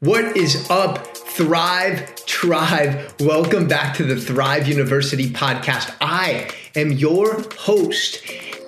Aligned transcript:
What 0.00 0.36
is 0.36 0.68
up, 0.68 1.16
Thrive 1.16 2.14
Tribe? 2.26 3.14
Welcome 3.18 3.66
back 3.66 3.96
to 3.96 4.04
the 4.04 4.20
Thrive 4.20 4.68
University 4.68 5.30
podcast. 5.30 5.90
I 6.02 6.50
am 6.74 6.92
your 6.92 7.40
host 7.56 8.22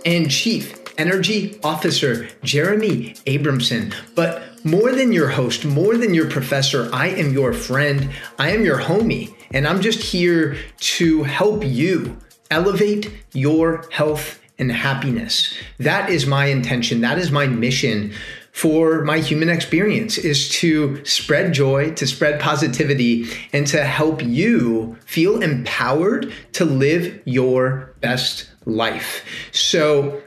and 0.07 0.31
chief 0.31 0.83
energy 0.97 1.61
officer, 1.63 2.31
Jeremy 2.43 3.13
Abramson. 3.27 3.93
But 4.15 4.65
more 4.65 4.93
than 4.93 5.13
your 5.13 5.29
host, 5.29 5.67
more 5.67 5.99
than 5.99 6.15
your 6.15 6.31
professor, 6.31 6.89
I 6.95 7.09
am 7.09 7.35
your 7.35 7.53
friend, 7.53 8.09
I 8.39 8.53
am 8.53 8.65
your 8.65 8.79
homie, 8.79 9.35
and 9.51 9.69
I'm 9.69 9.83
just 9.83 10.01
here 10.01 10.57
to 10.79 11.25
help 11.25 11.63
you 11.63 12.17
elevate 12.51 13.13
your 13.35 13.85
health 13.91 14.41
and 14.59 14.73
happiness. 14.73 15.55
That 15.79 16.09
is 16.09 16.27
my 16.27 16.47
intention. 16.47 17.03
That 17.03 17.19
is 17.19 17.31
my 17.31 17.47
mission 17.47 18.15
for 18.59 19.05
my 19.05 19.21
human 19.21 19.49
experience 19.49 20.19
is 20.19 20.49
to 20.49 21.05
spread 21.05 21.53
joy, 21.53 21.93
to 21.93 22.05
spread 22.09 22.41
positivity, 22.41 23.25
and 23.53 23.69
to 23.69 23.85
help 23.85 24.21
you 24.21 24.97
feel 25.07 25.41
empowered 25.41 26.33
to 26.51 26.65
live 26.65 27.23
your 27.25 27.95
best 28.01 28.51
life. 28.65 29.25
So, 29.53 30.21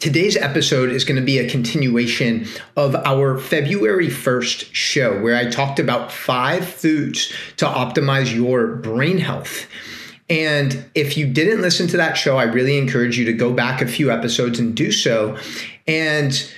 Today's 0.00 0.36
episode 0.36 0.90
is 0.90 1.02
going 1.04 1.18
to 1.18 1.24
be 1.24 1.38
a 1.38 1.48
continuation 1.48 2.46
of 2.76 2.94
our 2.94 3.38
February 3.38 4.08
1st 4.08 4.74
show, 4.74 5.22
where 5.22 5.34
I 5.34 5.48
talked 5.48 5.78
about 5.78 6.12
five 6.12 6.68
foods 6.68 7.32
to 7.56 7.64
optimize 7.64 8.34
your 8.34 8.76
brain 8.76 9.16
health. 9.16 9.66
And 10.28 10.84
if 10.94 11.16
you 11.16 11.26
didn't 11.26 11.62
listen 11.62 11.86
to 11.88 11.96
that 11.96 12.18
show, 12.18 12.36
I 12.36 12.42
really 12.42 12.76
encourage 12.76 13.16
you 13.16 13.24
to 13.24 13.32
go 13.32 13.50
back 13.50 13.80
a 13.80 13.86
few 13.86 14.10
episodes 14.10 14.58
and 14.58 14.74
do 14.74 14.92
so. 14.92 15.38
And 15.86 16.54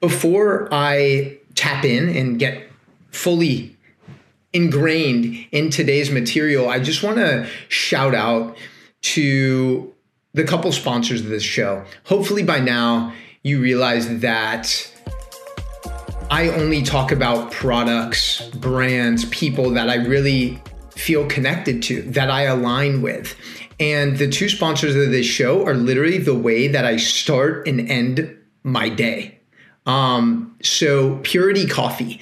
before 0.00 0.68
I 0.72 1.38
tap 1.54 1.84
in 1.84 2.08
and 2.08 2.38
get 2.38 2.70
fully 3.10 3.76
ingrained 4.52 5.46
in 5.52 5.70
today's 5.70 6.10
material, 6.10 6.68
I 6.68 6.78
just 6.78 7.02
want 7.02 7.16
to 7.16 7.48
shout 7.68 8.14
out 8.14 8.56
to 9.02 9.92
the 10.32 10.44
couple 10.44 10.72
sponsors 10.72 11.20
of 11.20 11.28
this 11.28 11.42
show. 11.42 11.84
Hopefully, 12.04 12.42
by 12.42 12.60
now, 12.60 13.12
you 13.42 13.60
realize 13.60 14.20
that 14.20 14.90
I 16.30 16.48
only 16.48 16.82
talk 16.82 17.12
about 17.12 17.52
products, 17.52 18.48
brands, 18.48 19.26
people 19.26 19.70
that 19.70 19.90
I 19.90 19.96
really 19.96 20.62
feel 20.90 21.26
connected 21.26 21.82
to, 21.84 22.02
that 22.02 22.30
I 22.30 22.42
align 22.42 23.02
with. 23.02 23.36
And 23.78 24.16
the 24.16 24.28
two 24.28 24.48
sponsors 24.48 24.94
of 24.96 25.10
this 25.10 25.26
show 25.26 25.66
are 25.66 25.74
literally 25.74 26.18
the 26.18 26.34
way 26.34 26.68
that 26.68 26.84
I 26.84 26.96
start 26.96 27.66
and 27.68 27.88
end 27.90 28.36
my 28.62 28.88
day. 28.88 29.40
Um, 29.86 30.56
so, 30.62 31.18
Purity 31.22 31.66
Coffee. 31.66 32.20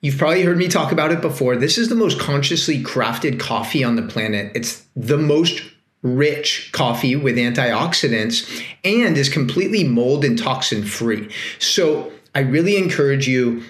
You've 0.00 0.18
probably 0.18 0.42
heard 0.42 0.58
me 0.58 0.68
talk 0.68 0.92
about 0.92 1.10
it 1.10 1.20
before. 1.20 1.56
This 1.56 1.76
is 1.76 1.88
the 1.88 1.94
most 1.94 2.20
consciously 2.20 2.82
crafted 2.82 3.40
coffee 3.40 3.82
on 3.82 3.96
the 3.96 4.02
planet. 4.02 4.52
It's 4.54 4.86
the 4.94 5.18
most 5.18 5.62
rich 6.02 6.70
coffee 6.72 7.16
with 7.16 7.36
antioxidants 7.36 8.64
and 8.84 9.18
is 9.18 9.28
completely 9.28 9.82
mold 9.82 10.24
and 10.24 10.38
toxin 10.38 10.84
free. 10.84 11.28
So, 11.58 12.12
I 12.34 12.40
really 12.40 12.76
encourage 12.76 13.26
you 13.26 13.64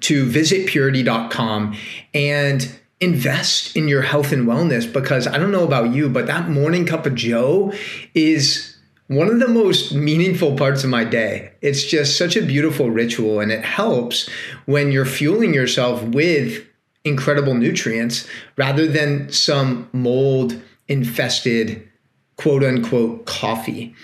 to 0.00 0.24
visit 0.24 0.66
purity.com 0.66 1.76
and 2.14 2.78
invest 3.00 3.76
in 3.76 3.88
your 3.88 4.02
health 4.02 4.32
and 4.32 4.46
wellness 4.46 4.90
because 4.90 5.26
I 5.26 5.36
don't 5.36 5.50
know 5.50 5.64
about 5.64 5.92
you, 5.92 6.08
but 6.08 6.26
that 6.26 6.48
morning 6.48 6.86
cup 6.86 7.04
of 7.04 7.14
Joe 7.16 7.72
is 8.14 8.71
one 9.14 9.28
of 9.28 9.40
the 9.40 9.48
most 9.48 9.92
meaningful 9.92 10.56
parts 10.56 10.84
of 10.84 10.90
my 10.90 11.04
day. 11.04 11.52
It's 11.60 11.84
just 11.84 12.16
such 12.16 12.36
a 12.36 12.42
beautiful 12.42 12.90
ritual, 12.90 13.40
and 13.40 13.52
it 13.52 13.64
helps 13.64 14.28
when 14.66 14.92
you're 14.92 15.04
fueling 15.04 15.54
yourself 15.54 16.02
with 16.02 16.64
incredible 17.04 17.54
nutrients 17.54 18.26
rather 18.56 18.86
than 18.86 19.30
some 19.30 19.88
mold 19.92 20.60
infested 20.88 21.88
quote 22.36 22.62
unquote 22.62 23.26
coffee, 23.26 23.94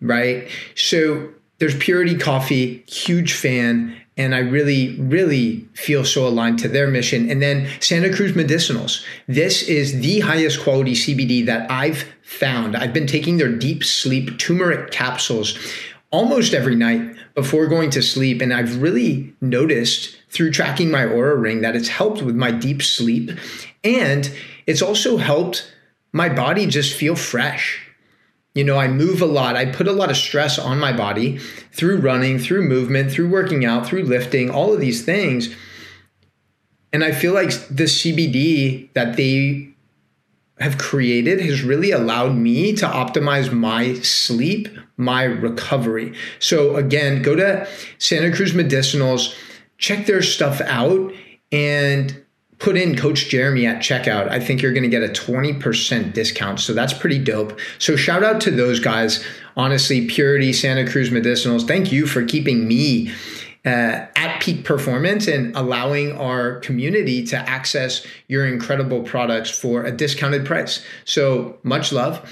right? 0.00 0.48
So 0.74 1.30
there's 1.58 1.76
Purity 1.76 2.16
Coffee, 2.16 2.84
huge 2.86 3.32
fan 3.32 3.96
and 4.16 4.34
I 4.34 4.38
really, 4.38 4.98
really 5.00 5.68
feel 5.74 6.04
so 6.04 6.26
aligned 6.26 6.60
to 6.60 6.68
their 6.68 6.86
mission. 6.86 7.28
And 7.30 7.42
then 7.42 7.68
Santa 7.80 8.14
Cruz 8.14 8.32
Medicinals. 8.32 9.04
This 9.26 9.62
is 9.68 10.00
the 10.00 10.20
highest 10.20 10.62
quality 10.62 10.92
CBD 10.92 11.44
that 11.46 11.68
I've 11.70 12.13
found. 12.24 12.74
I've 12.76 12.92
been 12.92 13.06
taking 13.06 13.36
their 13.36 13.52
deep 13.52 13.84
sleep 13.84 14.38
turmeric 14.38 14.90
capsules 14.90 15.56
almost 16.10 16.54
every 16.54 16.74
night 16.74 17.16
before 17.34 17.66
going 17.66 17.90
to 17.90 18.02
sleep. 18.02 18.40
And 18.40 18.52
I've 18.52 18.80
really 18.80 19.34
noticed 19.40 20.16
through 20.30 20.52
tracking 20.52 20.90
my 20.90 21.04
Oura 21.04 21.40
ring 21.40 21.60
that 21.60 21.76
it's 21.76 21.88
helped 21.88 22.22
with 22.22 22.34
my 22.34 22.50
deep 22.50 22.82
sleep. 22.82 23.30
And 23.82 24.32
it's 24.66 24.82
also 24.82 25.16
helped 25.16 25.72
my 26.12 26.28
body 26.28 26.66
just 26.66 26.96
feel 26.96 27.16
fresh. 27.16 27.80
You 28.54 28.64
know, 28.64 28.78
I 28.78 28.86
move 28.86 29.20
a 29.20 29.26
lot. 29.26 29.56
I 29.56 29.66
put 29.66 29.88
a 29.88 29.92
lot 29.92 30.10
of 30.10 30.16
stress 30.16 30.58
on 30.58 30.78
my 30.78 30.96
body 30.96 31.38
through 31.72 31.98
running, 31.98 32.38
through 32.38 32.68
movement, 32.68 33.10
through 33.10 33.28
working 33.28 33.64
out, 33.64 33.84
through 33.86 34.04
lifting, 34.04 34.48
all 34.48 34.72
of 34.72 34.80
these 34.80 35.04
things. 35.04 35.54
And 36.92 37.02
I 37.02 37.10
feel 37.10 37.34
like 37.34 37.50
the 37.68 37.84
CBD 37.84 38.92
that 38.94 39.16
they 39.16 39.73
have 40.60 40.78
created 40.78 41.40
has 41.40 41.62
really 41.62 41.90
allowed 41.90 42.36
me 42.36 42.74
to 42.74 42.86
optimize 42.86 43.52
my 43.52 43.94
sleep, 43.94 44.68
my 44.96 45.24
recovery. 45.24 46.14
So, 46.38 46.76
again, 46.76 47.22
go 47.22 47.34
to 47.34 47.68
Santa 47.98 48.34
Cruz 48.34 48.52
Medicinals, 48.52 49.36
check 49.78 50.06
their 50.06 50.22
stuff 50.22 50.60
out, 50.60 51.12
and 51.50 52.24
put 52.58 52.76
in 52.76 52.96
Coach 52.96 53.28
Jeremy 53.28 53.66
at 53.66 53.82
checkout, 53.82 54.28
I 54.28 54.40
think 54.40 54.62
you're 54.62 54.72
going 54.72 54.84
to 54.84 54.88
get 54.88 55.02
a 55.02 55.08
20% 55.08 56.12
discount. 56.14 56.60
So 56.60 56.72
that's 56.72 56.92
pretty 56.92 57.18
dope. 57.18 57.58
So 57.78 57.96
shout 57.96 58.22
out 58.22 58.40
to 58.42 58.50
those 58.50 58.80
guys. 58.80 59.24
Honestly, 59.56 60.06
Purity, 60.06 60.52
Santa 60.52 60.90
Cruz 60.90 61.10
Medicinals, 61.10 61.66
thank 61.66 61.92
you 61.92 62.06
for 62.06 62.24
keeping 62.24 62.66
me 62.66 63.12
uh, 63.64 64.06
at 64.14 64.40
peak 64.40 64.64
performance 64.64 65.26
and 65.26 65.56
allowing 65.56 66.12
our 66.18 66.60
community 66.60 67.24
to 67.24 67.36
access 67.36 68.06
your 68.28 68.46
incredible 68.46 69.02
products 69.02 69.50
for 69.50 69.84
a 69.84 69.90
discounted 69.90 70.44
price. 70.44 70.84
So 71.04 71.58
much 71.62 71.92
love. 71.92 72.30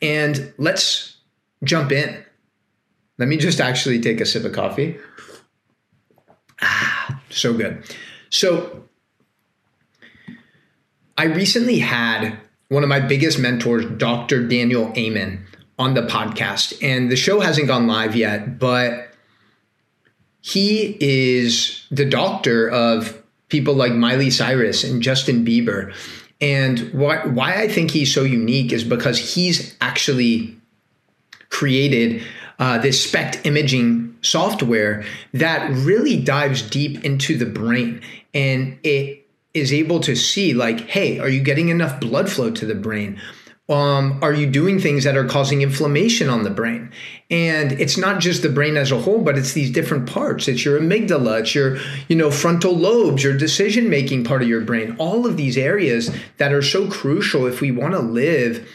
And 0.00 0.52
let's 0.58 1.16
jump 1.64 1.90
in. 1.90 2.24
Let 3.18 3.28
me 3.28 3.36
just 3.38 3.60
actually 3.60 4.00
take 4.00 4.20
a 4.20 4.26
sip 4.26 4.44
of 4.44 4.52
coffee. 4.52 4.98
Ah, 6.60 7.20
so 7.30 7.52
good. 7.52 7.82
So, 8.30 8.84
I 11.18 11.24
recently 11.24 11.78
had 11.78 12.38
one 12.68 12.82
of 12.82 12.88
my 12.88 13.00
biggest 13.00 13.38
mentors, 13.38 13.86
Dr. 13.96 14.46
Daniel 14.46 14.92
Amen, 14.96 15.46
on 15.78 15.94
the 15.94 16.02
podcast, 16.02 16.76
and 16.82 17.10
the 17.10 17.16
show 17.16 17.40
hasn't 17.40 17.68
gone 17.68 17.86
live 17.86 18.14
yet, 18.14 18.58
but 18.58 19.05
he 20.46 20.96
is 21.00 21.84
the 21.90 22.04
doctor 22.04 22.70
of 22.70 23.20
people 23.48 23.74
like 23.74 23.92
Miley 23.92 24.30
Cyrus 24.30 24.84
and 24.84 25.02
Justin 25.02 25.44
Bieber. 25.44 25.92
And 26.40 26.92
why, 26.92 27.26
why 27.26 27.60
I 27.60 27.66
think 27.66 27.90
he's 27.90 28.14
so 28.14 28.22
unique 28.22 28.72
is 28.72 28.84
because 28.84 29.18
he's 29.18 29.76
actually 29.80 30.56
created 31.48 32.22
uh, 32.60 32.78
this 32.78 33.02
SPECT 33.02 33.44
imaging 33.44 34.16
software 34.22 35.04
that 35.34 35.68
really 35.78 36.22
dives 36.22 36.62
deep 36.62 37.04
into 37.04 37.36
the 37.36 37.46
brain 37.46 38.00
and 38.32 38.78
it 38.84 39.26
is 39.52 39.72
able 39.72 39.98
to 40.00 40.14
see 40.14 40.52
like 40.52 40.80
hey 40.80 41.18
are 41.18 41.28
you 41.28 41.40
getting 41.40 41.68
enough 41.68 42.00
blood 42.00 42.30
flow 42.30 42.50
to 42.50 42.66
the 42.66 42.74
brain 42.74 43.20
um, 43.68 44.20
are 44.22 44.32
you 44.32 44.46
doing 44.46 44.78
things 44.78 45.02
that 45.04 45.16
are 45.16 45.24
causing 45.24 45.62
inflammation 45.62 46.28
on 46.28 46.44
the 46.44 46.50
brain? 46.50 46.92
And 47.30 47.72
it's 47.72 47.98
not 47.98 48.20
just 48.20 48.42
the 48.42 48.48
brain 48.48 48.76
as 48.76 48.92
a 48.92 49.00
whole 49.00 49.22
but 49.22 49.36
it's 49.36 49.54
these 49.54 49.70
different 49.70 50.08
parts. 50.08 50.46
It's 50.46 50.64
your 50.64 50.80
amygdala 50.80 51.40
it's 51.40 51.54
your 51.54 51.78
you 52.08 52.14
know 52.14 52.30
frontal 52.30 52.76
lobes 52.76 53.24
your 53.24 53.36
decision 53.36 53.90
making 53.90 54.24
part 54.24 54.42
of 54.42 54.48
your 54.48 54.60
brain. 54.60 54.94
All 54.98 55.26
of 55.26 55.36
these 55.36 55.58
areas 55.58 56.14
that 56.36 56.52
are 56.52 56.62
so 56.62 56.88
crucial 56.88 57.46
if 57.46 57.60
we 57.60 57.72
want 57.72 57.94
to 57.94 58.00
live 58.00 58.68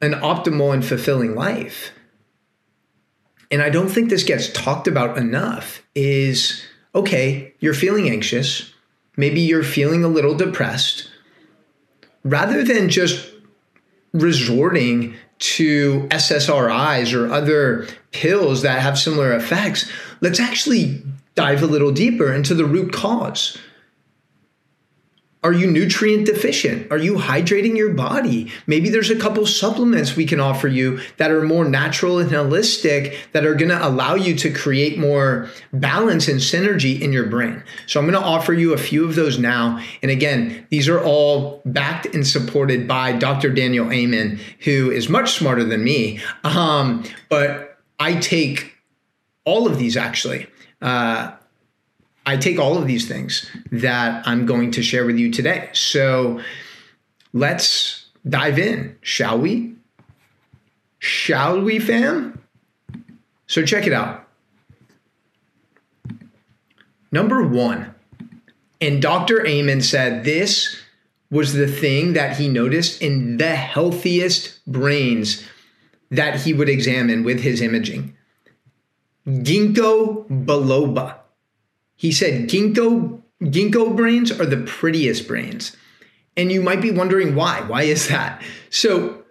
an 0.00 0.12
optimal 0.14 0.74
and 0.74 0.84
fulfilling 0.84 1.36
life. 1.36 1.92
And 3.52 3.62
i 3.62 3.70
don't 3.70 3.88
think 3.88 4.10
this 4.10 4.24
gets 4.24 4.52
talked 4.52 4.88
about 4.88 5.16
enough 5.16 5.82
is 5.94 6.64
okay 6.92 7.54
you're 7.60 7.74
feeling 7.74 8.10
anxious. 8.10 8.72
Maybe 9.16 9.40
you're 9.40 9.62
feeling 9.62 10.02
a 10.02 10.08
little 10.08 10.34
depressed, 10.34 11.08
rather 12.24 12.64
than 12.64 12.88
just 12.88 13.33
resorting 14.14 15.14
to 15.38 16.06
SSRIs 16.10 17.12
or 17.12 17.30
other 17.30 17.86
pills 18.12 18.62
that 18.62 18.80
have 18.80 18.98
similar 18.98 19.32
effects, 19.32 19.90
let's 20.20 20.40
actually 20.40 21.02
dive 21.34 21.62
a 21.62 21.66
little 21.66 21.92
deeper 21.92 22.32
into 22.32 22.54
the 22.54 22.64
root 22.64 22.92
cause. 22.92 23.58
Are 25.44 25.52
you 25.52 25.70
nutrient 25.70 26.24
deficient? 26.24 26.90
Are 26.90 26.96
you 26.96 27.16
hydrating 27.16 27.76
your 27.76 27.92
body? 27.92 28.50
Maybe 28.66 28.88
there's 28.88 29.10
a 29.10 29.18
couple 29.18 29.44
supplements 29.46 30.16
we 30.16 30.24
can 30.24 30.40
offer 30.40 30.68
you 30.68 31.00
that 31.18 31.30
are 31.30 31.42
more 31.42 31.66
natural 31.66 32.18
and 32.18 32.30
holistic 32.30 33.14
that 33.32 33.44
are 33.44 33.54
going 33.54 33.68
to 33.68 33.86
allow 33.86 34.14
you 34.14 34.34
to 34.36 34.50
create 34.50 34.98
more 34.98 35.50
balance 35.70 36.28
and 36.28 36.40
synergy 36.40 36.98
in 36.98 37.12
your 37.12 37.26
brain. 37.26 37.62
So 37.86 38.00
I'm 38.00 38.10
going 38.10 38.18
to 38.18 38.26
offer 38.26 38.54
you 38.54 38.72
a 38.72 38.78
few 38.78 39.04
of 39.04 39.16
those 39.16 39.38
now. 39.38 39.84
And 40.00 40.10
again, 40.10 40.66
these 40.70 40.88
are 40.88 41.04
all 41.04 41.60
backed 41.66 42.06
and 42.06 42.26
supported 42.26 42.88
by 42.88 43.12
Dr. 43.12 43.50
Daniel 43.50 43.92
Amen, 43.92 44.40
who 44.60 44.90
is 44.90 45.10
much 45.10 45.34
smarter 45.34 45.62
than 45.62 45.84
me. 45.84 46.20
Um, 46.42 47.04
but 47.28 47.78
I 48.00 48.14
take 48.14 48.72
all 49.44 49.66
of 49.66 49.78
these 49.78 49.98
actually. 49.98 50.46
Uh, 50.80 51.32
I 52.26 52.36
take 52.36 52.58
all 52.58 52.78
of 52.78 52.86
these 52.86 53.06
things 53.06 53.50
that 53.70 54.26
I'm 54.26 54.46
going 54.46 54.70
to 54.72 54.82
share 54.82 55.04
with 55.04 55.18
you 55.18 55.30
today. 55.30 55.68
So 55.72 56.40
let's 57.32 58.06
dive 58.26 58.58
in, 58.58 58.96
shall 59.02 59.38
we? 59.38 59.74
Shall 60.98 61.60
we, 61.60 61.78
fam? 61.78 62.42
So 63.46 63.64
check 63.64 63.86
it 63.86 63.92
out. 63.92 64.26
Number 67.12 67.46
one, 67.46 67.94
and 68.80 69.00
Dr. 69.00 69.46
Amen 69.46 69.80
said 69.80 70.24
this 70.24 70.80
was 71.30 71.52
the 71.52 71.68
thing 71.68 72.14
that 72.14 72.36
he 72.36 72.48
noticed 72.48 73.02
in 73.02 73.36
the 73.36 73.54
healthiest 73.54 74.64
brains 74.66 75.46
that 76.10 76.40
he 76.40 76.52
would 76.52 76.68
examine 76.68 77.22
with 77.22 77.40
his 77.40 77.60
imaging. 77.60 78.16
Ginkgo 79.26 80.26
biloba 80.28 81.16
he 81.96 82.12
said 82.12 82.48
ginkgo 82.48 83.22
ginkgo 83.42 83.94
brains 83.94 84.30
are 84.32 84.46
the 84.46 84.58
prettiest 84.58 85.28
brains. 85.28 85.76
And 86.36 86.50
you 86.50 86.62
might 86.62 86.82
be 86.82 86.90
wondering 86.90 87.34
why. 87.34 87.60
Why 87.62 87.82
is 87.82 88.08
that? 88.08 88.42
So, 88.70 89.22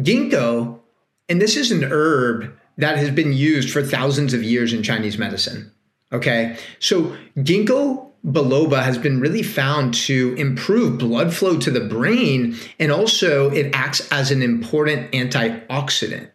ginkgo, 0.00 0.80
and 1.28 1.40
this 1.40 1.56
is 1.56 1.70
an 1.70 1.84
herb 1.84 2.56
that 2.78 2.96
has 2.96 3.10
been 3.10 3.32
used 3.32 3.70
for 3.70 3.82
thousands 3.82 4.32
of 4.32 4.42
years 4.42 4.72
in 4.72 4.82
Chinese 4.82 5.18
medicine. 5.18 5.72
Okay. 6.12 6.56
So, 6.78 7.16
ginkgo 7.38 8.10
biloba 8.24 8.82
has 8.82 8.98
been 8.98 9.20
really 9.20 9.42
found 9.42 9.94
to 9.94 10.34
improve 10.34 10.98
blood 10.98 11.34
flow 11.34 11.58
to 11.58 11.70
the 11.70 11.80
brain 11.80 12.56
and 12.78 12.90
also 12.90 13.50
it 13.50 13.70
acts 13.74 14.10
as 14.10 14.30
an 14.30 14.42
important 14.42 15.12
antioxidant. 15.12 16.30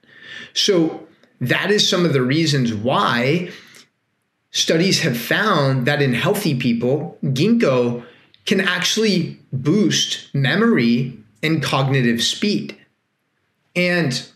So, 0.53 1.07
that 1.39 1.71
is 1.71 1.87
some 1.89 2.05
of 2.05 2.13
the 2.13 2.21
reasons 2.21 2.73
why 2.73 3.49
studies 4.51 5.01
have 5.01 5.17
found 5.17 5.85
that 5.87 6.01
in 6.01 6.13
healthy 6.13 6.55
people, 6.55 7.17
ginkgo 7.23 8.05
can 8.45 8.61
actually 8.61 9.39
boost 9.51 10.33
memory 10.33 11.17
and 11.41 11.63
cognitive 11.63 12.21
speed. 12.21 12.77
And 13.75 14.29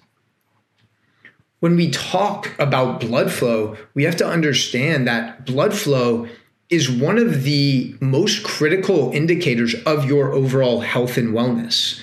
when 1.59 1.75
we 1.75 1.89
talk 1.89 2.57
about 2.59 2.99
blood 2.99 3.31
flow, 3.31 3.77
we 3.93 4.03
have 4.03 4.15
to 4.17 4.27
understand 4.27 5.07
that 5.07 5.45
blood 5.45 5.73
flow 5.73 6.27
is 6.69 6.89
one 6.89 7.17
of 7.17 7.43
the 7.43 7.95
most 7.99 8.43
critical 8.43 9.11
indicators 9.11 9.75
of 9.85 10.05
your 10.05 10.33
overall 10.33 10.81
health 10.81 11.17
and 11.17 11.33
wellness. 11.33 12.01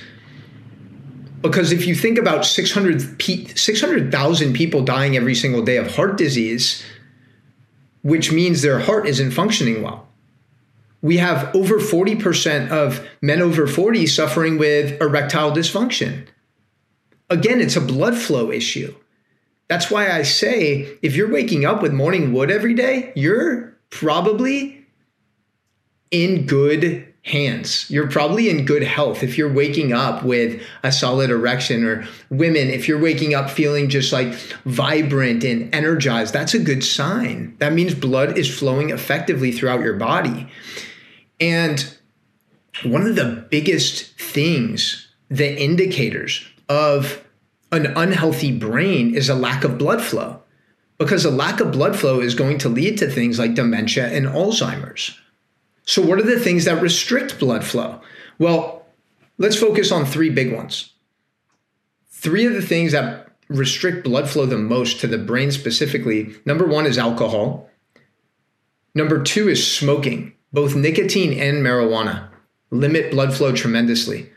Because 1.40 1.72
if 1.72 1.86
you 1.86 1.96
think 1.96 2.18
about 2.18 2.44
600,000 2.44 3.56
600, 3.56 4.54
people 4.54 4.82
dying 4.82 5.16
every 5.16 5.34
single 5.34 5.62
day 5.62 5.76
of 5.76 5.94
heart 5.96 6.16
disease, 6.16 6.84
which 8.02 8.32
means 8.32 8.62
their 8.62 8.80
heart 8.80 9.06
isn't 9.06 9.30
functioning 9.30 9.82
well. 9.82 10.08
We 11.00 11.16
have 11.16 11.54
over 11.54 11.78
40% 11.78 12.70
of 12.70 13.06
men 13.20 13.42
over 13.42 13.66
40 13.66 14.06
suffering 14.06 14.58
with 14.58 15.00
erectile 15.00 15.50
dysfunction. 15.50 16.26
Again, 17.28 17.60
it's 17.60 17.76
a 17.76 17.80
blood 17.80 18.16
flow 18.16 18.50
issue. 18.52 18.94
That's 19.68 19.90
why 19.90 20.10
I 20.10 20.22
say 20.22 20.98
if 21.02 21.16
you're 21.16 21.32
waking 21.32 21.64
up 21.64 21.82
with 21.82 21.92
morning 21.92 22.32
wood 22.32 22.50
every 22.50 22.74
day, 22.74 23.12
you're 23.16 23.76
probably 23.90 24.86
in 26.10 26.46
good 26.46 27.11
hands. 27.24 27.88
You're 27.88 28.10
probably 28.10 28.50
in 28.50 28.64
good 28.64 28.82
health 28.82 29.22
if 29.22 29.38
you're 29.38 29.52
waking 29.52 29.92
up 29.92 30.24
with 30.24 30.60
a 30.82 30.90
solid 30.90 31.30
erection, 31.30 31.84
or 31.84 32.06
women, 32.30 32.68
if 32.68 32.88
you're 32.88 33.00
waking 33.00 33.34
up 33.34 33.48
feeling 33.48 33.88
just 33.88 34.12
like 34.12 34.34
vibrant 34.64 35.44
and 35.44 35.72
energized, 35.74 36.34
that's 36.34 36.54
a 36.54 36.58
good 36.58 36.82
sign. 36.82 37.56
That 37.58 37.72
means 37.72 37.94
blood 37.94 38.36
is 38.36 38.52
flowing 38.52 38.90
effectively 38.90 39.52
throughout 39.52 39.80
your 39.80 39.94
body. 39.94 40.48
And 41.40 41.96
one 42.82 43.06
of 43.06 43.14
the 43.14 43.46
biggest 43.50 44.18
things, 44.18 45.08
the 45.28 45.60
indicators 45.60 46.44
of 46.68 47.22
an 47.70 47.86
unhealthy 47.86 48.50
brain 48.56 49.14
is 49.14 49.28
a 49.28 49.34
lack 49.34 49.62
of 49.62 49.78
blood 49.78 50.02
flow. 50.02 50.40
Because 50.98 51.24
a 51.24 51.30
lack 51.30 51.60
of 51.60 51.72
blood 51.72 51.96
flow 51.96 52.20
is 52.20 52.34
going 52.34 52.58
to 52.58 52.68
lead 52.68 52.98
to 52.98 53.10
things 53.10 53.38
like 53.38 53.54
dementia 53.54 54.08
and 54.08 54.26
Alzheimer's. 54.26 55.18
So, 55.92 56.00
what 56.00 56.18
are 56.18 56.22
the 56.22 56.40
things 56.40 56.64
that 56.64 56.80
restrict 56.80 57.38
blood 57.38 57.62
flow? 57.62 58.00
Well, 58.38 58.86
let's 59.36 59.56
focus 59.56 59.92
on 59.92 60.06
three 60.06 60.30
big 60.30 60.50
ones. 60.50 60.94
Three 62.08 62.46
of 62.46 62.54
the 62.54 62.62
things 62.62 62.92
that 62.92 63.28
restrict 63.48 64.02
blood 64.02 64.30
flow 64.30 64.46
the 64.46 64.56
most 64.56 65.00
to 65.00 65.06
the 65.06 65.18
brain 65.18 65.50
specifically 65.50 66.34
number 66.46 66.66
one 66.66 66.86
is 66.86 66.96
alcohol, 66.96 67.68
number 68.94 69.22
two 69.22 69.50
is 69.50 69.70
smoking. 69.70 70.32
Both 70.50 70.74
nicotine 70.74 71.38
and 71.38 71.58
marijuana 71.58 72.30
limit 72.70 73.10
blood 73.10 73.34
flow 73.34 73.52
tremendously, 73.54 74.30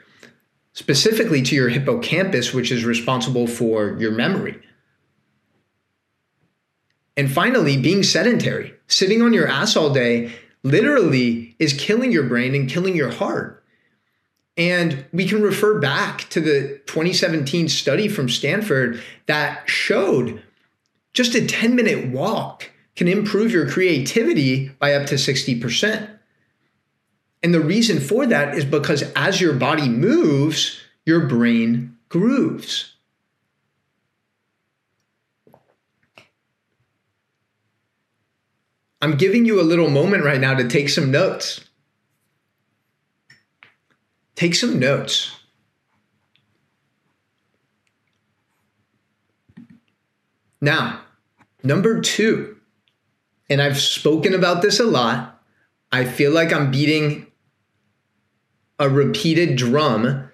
specifically 0.73 1.41
to 1.43 1.55
your 1.55 1.69
hippocampus, 1.69 2.53
which 2.53 2.69
is 2.69 2.83
responsible 2.83 3.47
for 3.47 3.95
your 3.97 4.11
memory. 4.11 4.59
And 7.15 7.31
finally, 7.31 7.77
being 7.77 8.03
sedentary, 8.03 8.73
sitting 8.87 9.21
on 9.21 9.31
your 9.31 9.47
ass 9.47 9.77
all 9.77 9.93
day 9.93 10.33
literally 10.65 11.55
is 11.59 11.73
killing 11.73 12.11
your 12.11 12.23
brain 12.23 12.55
and 12.55 12.67
killing 12.67 12.95
your 12.95 13.11
heart. 13.11 13.63
And 14.57 15.05
we 15.13 15.27
can 15.27 15.41
refer 15.41 15.79
back 15.79 16.27
to 16.29 16.41
the 16.41 16.81
2017 16.87 17.69
study 17.69 18.07
from 18.07 18.27
Stanford 18.27 19.01
that 19.27 19.69
showed 19.69 20.41
just 21.13 21.35
a 21.35 21.45
10 21.45 21.75
minute 21.75 22.07
walk 22.07 22.71
can 22.95 23.07
improve 23.07 23.51
your 23.51 23.69
creativity 23.69 24.69
by 24.79 24.93
up 24.93 25.05
to 25.07 25.15
60%. 25.15 26.09
And 27.43 27.53
the 27.53 27.61
reason 27.61 27.99
for 27.99 28.25
that 28.25 28.57
is 28.57 28.65
because 28.65 29.03
as 29.15 29.39
your 29.39 29.53
body 29.53 29.87
moves, 29.87 30.79
your 31.05 31.27
brain 31.27 31.95
grooves. 32.09 32.94
I'm 39.05 39.17
giving 39.17 39.45
you 39.45 39.61
a 39.61 39.69
little 39.69 39.91
moment 39.91 40.23
right 40.23 40.41
now 40.41 40.55
to 40.55 40.67
take 40.67 40.89
some 40.89 41.11
notes. 41.11 41.63
Take 44.33 44.55
some 44.55 44.79
notes. 44.79 45.31
Now, 50.59 51.01
number 51.61 52.01
two, 52.01 52.57
and 53.47 53.61
I've 53.61 53.77
spoken 53.77 54.33
about 54.33 54.63
this 54.63 54.79
a 54.79 54.85
lot. 54.85 55.39
I 55.91 56.05
feel 56.05 56.31
like 56.31 56.51
I'm 56.51 56.71
beating 56.71 57.27
a 58.79 58.89
repeated 58.89 59.55
drum. 59.55 60.31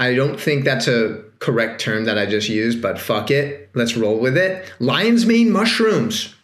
I 0.00 0.16
don't 0.16 0.40
think 0.40 0.64
that's 0.64 0.88
a 0.88 1.22
correct 1.38 1.80
term 1.80 2.06
that 2.06 2.18
I 2.18 2.26
just 2.26 2.48
used, 2.48 2.82
but 2.82 2.98
fuck 2.98 3.30
it. 3.30 3.70
Let's 3.72 3.96
roll 3.96 4.18
with 4.18 4.36
it. 4.36 4.72
Lion's 4.80 5.26
mane 5.26 5.52
mushrooms. 5.52 6.34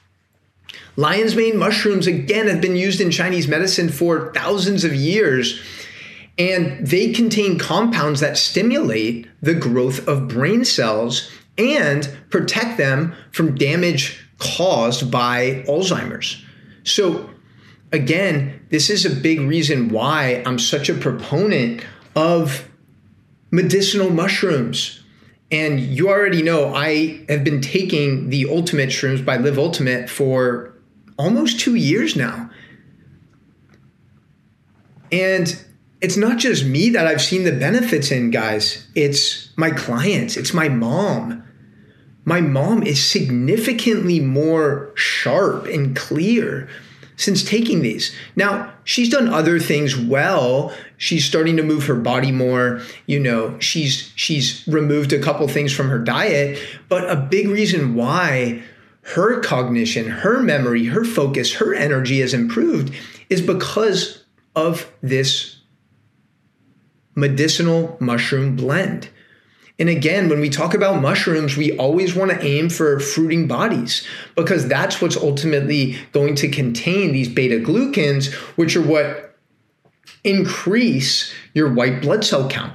Lion's 1.00 1.34
mane 1.34 1.56
mushrooms, 1.56 2.06
again, 2.06 2.46
have 2.46 2.60
been 2.60 2.76
used 2.76 3.00
in 3.00 3.10
Chinese 3.10 3.48
medicine 3.48 3.88
for 3.88 4.30
thousands 4.34 4.84
of 4.84 4.94
years. 4.94 5.58
And 6.38 6.86
they 6.86 7.12
contain 7.12 7.58
compounds 7.58 8.20
that 8.20 8.36
stimulate 8.36 9.26
the 9.40 9.54
growth 9.54 10.06
of 10.06 10.28
brain 10.28 10.62
cells 10.64 11.30
and 11.56 12.14
protect 12.28 12.76
them 12.76 13.14
from 13.32 13.54
damage 13.54 14.22
caused 14.38 15.10
by 15.10 15.64
Alzheimer's. 15.66 16.44
So, 16.84 17.30
again, 17.92 18.66
this 18.68 18.90
is 18.90 19.06
a 19.06 19.10
big 19.10 19.40
reason 19.40 19.88
why 19.88 20.42
I'm 20.44 20.58
such 20.58 20.90
a 20.90 20.94
proponent 20.94 21.82
of 22.14 22.68
medicinal 23.50 24.10
mushrooms. 24.10 25.02
And 25.50 25.80
you 25.80 26.10
already 26.10 26.42
know 26.42 26.74
I 26.74 27.24
have 27.30 27.42
been 27.42 27.62
taking 27.62 28.28
the 28.28 28.48
Ultimate 28.50 28.90
Shrooms 28.90 29.24
by 29.24 29.38
Live 29.38 29.58
Ultimate 29.58 30.08
for 30.10 30.69
almost 31.20 31.60
two 31.60 31.74
years 31.74 32.16
now. 32.16 32.48
And 35.12 35.62
it's 36.00 36.16
not 36.16 36.38
just 36.38 36.64
me 36.64 36.88
that 36.90 37.06
I've 37.06 37.20
seen 37.20 37.44
the 37.44 37.52
benefits 37.52 38.10
in, 38.10 38.30
guys. 38.30 38.88
It's 38.94 39.50
my 39.56 39.70
clients, 39.70 40.38
it's 40.38 40.54
my 40.54 40.68
mom. 40.68 41.44
My 42.24 42.40
mom 42.40 42.82
is 42.82 43.04
significantly 43.06 44.20
more 44.20 44.92
sharp 44.94 45.66
and 45.66 45.94
clear 45.96 46.68
since 47.16 47.42
taking 47.42 47.82
these. 47.82 48.14
Now, 48.34 48.72
she's 48.84 49.10
done 49.10 49.28
other 49.28 49.58
things 49.58 49.96
well. 49.96 50.72
She's 50.96 51.24
starting 51.24 51.56
to 51.58 51.62
move 51.62 51.84
her 51.86 51.96
body 51.96 52.32
more, 52.32 52.80
you 53.06 53.20
know, 53.20 53.58
she's 53.58 54.10
she's 54.16 54.66
removed 54.66 55.12
a 55.12 55.18
couple 55.18 55.46
things 55.48 55.72
from 55.72 55.90
her 55.90 55.98
diet, 55.98 56.58
but 56.88 57.10
a 57.10 57.16
big 57.16 57.48
reason 57.48 57.94
why 57.94 58.62
her 59.02 59.40
cognition, 59.40 60.08
her 60.08 60.40
memory, 60.40 60.86
her 60.86 61.04
focus, 61.04 61.54
her 61.54 61.74
energy 61.74 62.20
has 62.20 62.34
improved 62.34 62.94
is 63.28 63.40
because 63.40 64.24
of 64.54 64.90
this 65.02 65.60
medicinal 67.14 67.96
mushroom 68.00 68.56
blend. 68.56 69.08
And 69.78 69.88
again, 69.88 70.28
when 70.28 70.40
we 70.40 70.50
talk 70.50 70.74
about 70.74 71.00
mushrooms, 71.00 71.56
we 71.56 71.74
always 71.78 72.14
want 72.14 72.30
to 72.30 72.44
aim 72.44 72.68
for 72.68 73.00
fruiting 73.00 73.48
bodies 73.48 74.06
because 74.36 74.68
that's 74.68 75.00
what's 75.00 75.16
ultimately 75.16 75.96
going 76.12 76.34
to 76.36 76.48
contain 76.48 77.12
these 77.12 77.30
beta 77.30 77.56
glucans, 77.56 78.30
which 78.56 78.76
are 78.76 78.82
what 78.82 79.38
increase 80.22 81.32
your 81.54 81.72
white 81.72 82.02
blood 82.02 82.24
cell 82.24 82.48
count. 82.48 82.74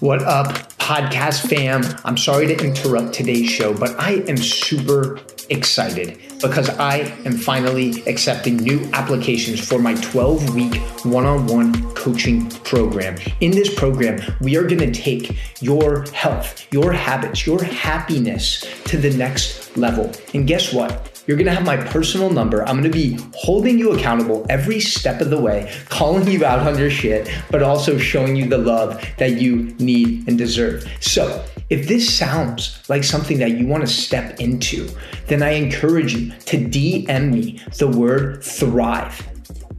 What 0.00 0.22
up, 0.22 0.73
podcast 0.84 1.48
fam? 1.48 1.82
I'm 2.04 2.18
sorry 2.18 2.46
to 2.46 2.62
interrupt 2.62 3.14
today's 3.14 3.48
show, 3.48 3.72
but 3.72 3.98
I 3.98 4.22
am 4.28 4.36
super 4.36 5.18
excited 5.48 6.20
because 6.42 6.68
I 6.68 6.98
am 7.24 7.32
finally 7.32 8.02
accepting 8.06 8.58
new 8.58 8.86
applications 8.92 9.66
for 9.66 9.78
my 9.78 9.94
12 9.94 10.54
week 10.54 10.76
one 11.06 11.24
on 11.24 11.46
one 11.46 11.94
coaching 11.94 12.50
program. 12.64 13.16
In 13.40 13.52
this 13.52 13.72
program, 13.74 14.20
we 14.42 14.58
are 14.58 14.64
going 14.64 14.92
to 14.92 14.92
take 14.92 15.38
your 15.62 16.02
health, 16.10 16.70
your 16.70 16.92
habits, 16.92 17.46
your 17.46 17.64
happiness 17.64 18.62
to 18.84 18.98
the 18.98 19.16
next 19.16 19.74
level. 19.78 20.12
And 20.34 20.46
guess 20.46 20.70
what? 20.70 21.13
You're 21.26 21.38
gonna 21.38 21.54
have 21.54 21.64
my 21.64 21.78
personal 21.78 22.28
number. 22.28 22.68
I'm 22.68 22.76
gonna 22.76 22.90
be 22.90 23.18
holding 23.34 23.78
you 23.78 23.92
accountable 23.92 24.44
every 24.50 24.78
step 24.78 25.22
of 25.22 25.30
the 25.30 25.40
way, 25.40 25.74
calling 25.88 26.28
you 26.28 26.44
out 26.44 26.66
on 26.66 26.78
your 26.78 26.90
shit, 26.90 27.30
but 27.50 27.62
also 27.62 27.96
showing 27.96 28.36
you 28.36 28.46
the 28.46 28.58
love 28.58 29.02
that 29.18 29.40
you 29.40 29.74
need 29.78 30.28
and 30.28 30.36
deserve. 30.36 30.86
So, 31.00 31.44
if 31.70 31.88
this 31.88 32.14
sounds 32.14 32.82
like 32.90 33.04
something 33.04 33.38
that 33.38 33.52
you 33.52 33.66
wanna 33.66 33.86
step 33.86 34.38
into, 34.38 34.88
then 35.26 35.42
I 35.42 35.52
encourage 35.52 36.14
you 36.14 36.32
to 36.46 36.58
DM 36.58 37.32
me 37.32 37.60
the 37.78 37.88
word 37.88 38.44
thrive 38.44 39.26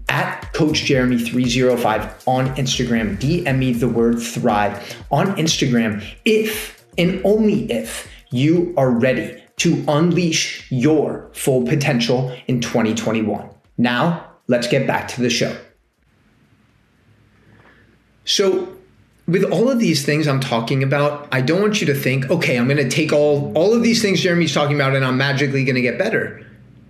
at 0.09 0.51
Coach 0.53 0.85
Jeremy 0.85 1.19
305 1.19 2.23
on 2.25 2.55
Instagram. 2.55 3.19
DM 3.19 3.59
me 3.59 3.73
the 3.73 3.87
word 3.87 4.19
thrive 4.19 4.97
on 5.11 5.35
Instagram 5.35 6.03
if 6.25 6.83
and 6.97 7.21
only 7.23 7.71
if 7.71 8.09
you 8.31 8.73
are 8.77 8.89
ready 8.89 9.41
to 9.57 9.83
unleash 9.87 10.69
your 10.71 11.29
full 11.33 11.65
potential 11.65 12.35
in 12.47 12.61
2021. 12.61 13.49
Now, 13.77 14.29
let's 14.47 14.67
get 14.67 14.85
back 14.85 15.07
to 15.09 15.21
the 15.21 15.29
show. 15.29 15.55
So, 18.25 18.75
with 19.27 19.43
all 19.43 19.69
of 19.69 19.79
these 19.79 20.05
things 20.05 20.27
I'm 20.27 20.39
talking 20.39 20.83
about, 20.83 21.27
I 21.31 21.41
don't 21.41 21.61
want 21.61 21.81
you 21.81 21.87
to 21.87 21.95
think, 21.95 22.29
okay, 22.29 22.57
I'm 22.57 22.67
going 22.67 22.77
to 22.77 22.89
take 22.89 23.11
all 23.11 23.51
all 23.55 23.73
of 23.73 23.81
these 23.81 24.01
things 24.01 24.21
Jeremy's 24.21 24.53
talking 24.53 24.75
about 24.75 24.95
and 24.95 25.03
I'm 25.03 25.17
magically 25.17 25.63
going 25.63 25.75
to 25.75 25.81
get 25.81 25.97
better. 25.97 26.45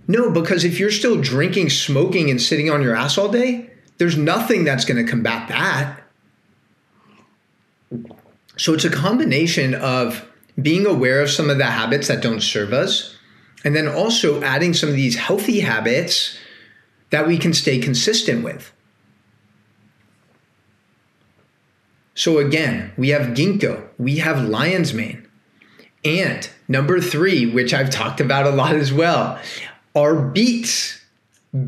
No, 0.08 0.30
because 0.30 0.64
if 0.64 0.78
you're 0.78 0.90
still 0.90 1.20
drinking, 1.20 1.70
smoking 1.70 2.30
and 2.30 2.40
sitting 2.40 2.70
on 2.70 2.82
your 2.82 2.94
ass 2.94 3.18
all 3.18 3.28
day, 3.28 3.70
there's 3.98 4.16
nothing 4.16 4.64
that's 4.64 4.84
going 4.84 5.04
to 5.04 5.10
combat 5.10 5.48
that. 5.48 6.00
So 8.56 8.72
it's 8.74 8.84
a 8.84 8.90
combination 8.90 9.74
of 9.74 10.26
being 10.60 10.86
aware 10.86 11.20
of 11.20 11.30
some 11.30 11.50
of 11.50 11.58
the 11.58 11.66
habits 11.66 12.08
that 12.08 12.22
don't 12.22 12.40
serve 12.40 12.72
us, 12.72 13.16
and 13.64 13.74
then 13.74 13.88
also 13.88 14.42
adding 14.42 14.74
some 14.74 14.88
of 14.88 14.94
these 14.94 15.16
healthy 15.16 15.60
habits 15.60 16.38
that 17.10 17.26
we 17.26 17.38
can 17.38 17.52
stay 17.52 17.78
consistent 17.78 18.42
with. 18.44 18.72
So 22.14 22.38
again, 22.38 22.92
we 22.96 23.10
have 23.10 23.36
ginkgo, 23.36 23.86
we 23.98 24.16
have 24.18 24.48
lion's 24.48 24.94
mane. 24.94 25.28
And 26.04 26.48
number 26.68 27.00
three, 27.00 27.50
which 27.50 27.74
I've 27.74 27.90
talked 27.90 28.20
about 28.20 28.46
a 28.46 28.50
lot 28.50 28.74
as 28.74 28.92
well, 28.92 29.38
are 29.94 30.14
beets. 30.14 31.00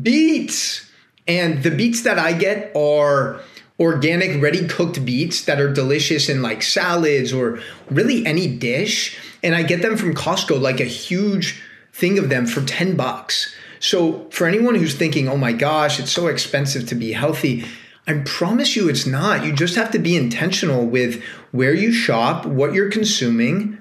Beets. 0.01 0.89
And 1.27 1.61
the 1.61 1.71
beets 1.71 2.01
that 2.03 2.17
I 2.17 2.33
get 2.33 2.75
are 2.75 3.41
organic, 3.79 4.41
ready 4.41 4.67
cooked 4.67 5.05
beets 5.05 5.45
that 5.45 5.61
are 5.61 5.71
delicious 5.71 6.27
in 6.29 6.41
like 6.41 6.61
salads 6.61 7.31
or 7.31 7.59
really 7.89 8.25
any 8.25 8.47
dish. 8.47 9.17
And 9.41 9.55
I 9.55 9.63
get 9.63 9.81
them 9.81 9.95
from 9.95 10.13
Costco, 10.13 10.59
like 10.59 10.79
a 10.79 10.85
huge 10.85 11.61
thing 11.93 12.19
of 12.19 12.29
them 12.29 12.45
for 12.45 12.61
10 12.61 12.95
bucks. 12.97 13.55
So 13.79 14.29
for 14.31 14.47
anyone 14.47 14.75
who's 14.75 14.95
thinking, 14.95 15.29
oh 15.29 15.37
my 15.37 15.53
gosh, 15.53 15.99
it's 15.99 16.11
so 16.11 16.27
expensive 16.27 16.87
to 16.89 16.95
be 16.95 17.13
healthy, 17.13 17.63
I 18.05 18.21
promise 18.25 18.75
you 18.75 18.89
it's 18.89 19.05
not. 19.05 19.45
You 19.45 19.53
just 19.53 19.75
have 19.75 19.91
to 19.91 19.99
be 19.99 20.17
intentional 20.17 20.85
with 20.85 21.23
where 21.51 21.73
you 21.73 21.93
shop, 21.93 22.45
what 22.45 22.73
you're 22.73 22.89
consuming, 22.89 23.77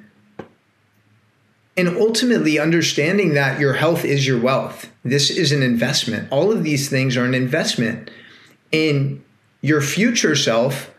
and 1.77 1.89
ultimately 1.89 2.59
understanding 2.59 3.35
that 3.35 3.59
your 3.59 3.73
health 3.73 4.05
is 4.05 4.27
your 4.27 4.41
wealth. 4.41 4.91
This 5.05 5.31
is 5.31 5.51
an 5.51 5.63
investment. 5.63 6.31
All 6.31 6.53
of 6.53 6.63
these 6.63 6.89
things 6.89 7.17
are 7.17 7.25
an 7.25 7.35
investment 7.35 8.11
in 8.71 9.25
your 9.61 9.81
future 9.81 10.37
self, 10.37 10.93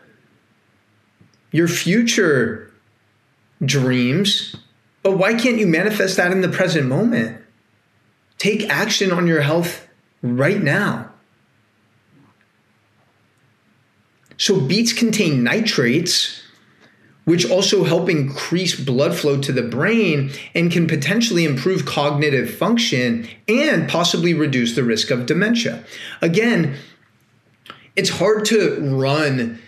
your 1.52 1.68
future 1.68 2.72
dreams. 3.64 4.56
But 5.02 5.16
why 5.16 5.34
can't 5.34 5.58
you 5.58 5.66
manifest 5.66 6.16
that 6.16 6.32
in 6.32 6.40
the 6.40 6.48
present 6.48 6.86
moment? 6.86 7.42
Take 8.38 8.68
action 8.68 9.12
on 9.12 9.26
your 9.26 9.40
health 9.40 9.86
right 10.22 10.62
now. 10.62 11.10
So, 14.36 14.58
beets 14.58 14.94
contain 14.94 15.42
nitrates, 15.42 16.42
which 17.26 17.50
also 17.50 17.84
help 17.84 18.08
increase 18.08 18.74
blood 18.74 19.14
flow 19.14 19.38
to 19.38 19.52
the 19.52 19.62
brain 19.62 20.30
and 20.54 20.72
can 20.72 20.86
potentially 20.86 21.44
improve 21.44 21.84
cognitive 21.84 22.54
function 22.54 23.28
and 23.46 23.86
possibly 23.86 24.32
reduce 24.32 24.74
the 24.74 24.82
risk 24.82 25.10
of 25.10 25.26
dementia. 25.26 25.84
Again, 26.22 26.76
it's 27.96 28.10
hard 28.10 28.44
to 28.46 28.78
run 28.96 29.60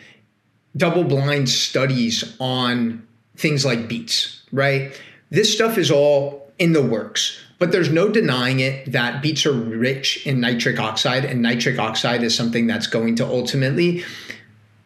double 0.77 1.05
blind 1.05 1.49
studies 1.49 2.37
on 2.41 3.07
things 3.37 3.65
like 3.65 3.89
beets, 3.89 4.43
right? 4.53 4.99
This 5.31 5.53
stuff 5.53 5.79
is 5.79 5.91
all 5.91 6.51
in 6.59 6.73
the 6.73 6.83
works, 6.83 7.39
but 7.59 7.73
there's 7.73 7.91
no 7.91 8.09
denying 8.09 8.61
it 8.61 8.93
that 8.93 9.23
beets 9.23 9.47
are 9.47 9.53
rich 9.53 10.27
in 10.27 10.41
nitric 10.41 10.79
oxide, 10.79 11.25
and 11.25 11.43
nitric 11.43 11.79
oxide 11.79 12.23
is 12.23 12.35
something 12.35 12.67
that's 12.67 12.87
going 12.87 13.17
to 13.17 13.27
ultimately 13.27 14.05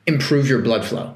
improve 0.07 0.49
your 0.49 0.61
blood 0.61 0.85
flow. 0.85 1.14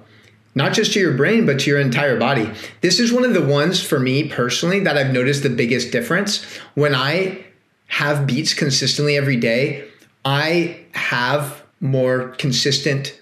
Not 0.55 0.73
just 0.73 0.93
to 0.95 1.00
your 1.00 1.15
brain, 1.15 1.47
but 1.47 1.61
to 1.61 1.71
your 1.71 1.79
entire 1.79 2.19
body. 2.19 2.50
This 2.81 2.99
is 2.99 3.12
one 3.12 3.25
of 3.25 3.35
the 3.35 3.45
ones 3.47 3.81
for 3.83 4.00
me 4.00 4.29
personally 4.29 4.81
that 4.81 4.99
I've 4.99 5.12
noticed 5.12 5.45
the 5.45 5.50
biggest 5.50 5.93
difference. 5.93 6.45
When 6.75 6.95
I 6.95 7.45
have 7.87 8.27
beets 8.27 8.53
consistently 8.53 9.17
every 9.17 9.37
day, 9.37 9.89
I 10.25 10.81
have 10.93 11.60
more 11.81 12.29
consistent, 12.39 13.19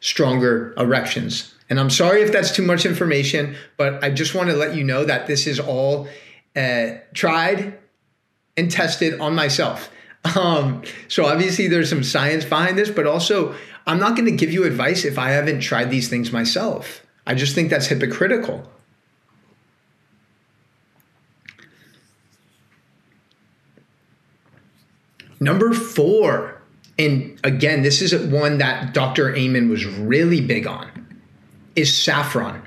stronger 0.00 0.74
erections. 0.76 1.54
And 1.70 1.78
I'm 1.78 1.90
sorry 1.90 2.22
if 2.22 2.32
that's 2.32 2.54
too 2.54 2.62
much 2.62 2.86
information, 2.86 3.56
but 3.76 4.02
I 4.02 4.10
just 4.10 4.34
want 4.34 4.48
to 4.48 4.56
let 4.56 4.74
you 4.74 4.84
know 4.84 5.04
that 5.04 5.26
this 5.26 5.46
is 5.46 5.60
all 5.60 6.08
uh, 6.56 6.92
tried 7.12 7.78
and 8.56 8.70
tested 8.70 9.20
on 9.20 9.34
myself. 9.34 9.90
Um, 10.36 10.82
so 11.06 11.24
obviously 11.24 11.68
there's 11.68 11.88
some 11.88 12.02
science 12.02 12.44
behind 12.44 12.76
this, 12.76 12.90
but 12.90 13.06
also 13.06 13.54
I'm 13.86 13.98
not 13.98 14.16
going 14.16 14.26
to 14.26 14.36
give 14.36 14.52
you 14.52 14.64
advice 14.64 15.04
if 15.04 15.16
I 15.16 15.30
haven't 15.30 15.60
tried 15.60 15.90
these 15.90 16.08
things 16.08 16.32
myself. 16.32 17.06
I 17.26 17.34
just 17.34 17.54
think 17.54 17.70
that's 17.70 17.86
hypocritical. 17.86 18.68
Number 25.40 25.72
four, 25.72 26.57
and 26.98 27.38
again, 27.44 27.82
this 27.82 28.02
is 28.02 28.14
one 28.30 28.58
that 28.58 28.92
Dr. 28.92 29.34
Amen 29.36 29.68
was 29.68 29.86
really 29.86 30.40
big 30.40 30.66
on, 30.66 30.88
is 31.76 31.96
saffron. 31.96 32.62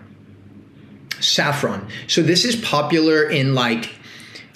Saffron. 1.19 1.87
So 2.07 2.21
this 2.21 2.45
is 2.45 2.55
popular 2.55 3.29
in 3.29 3.53
like 3.53 3.93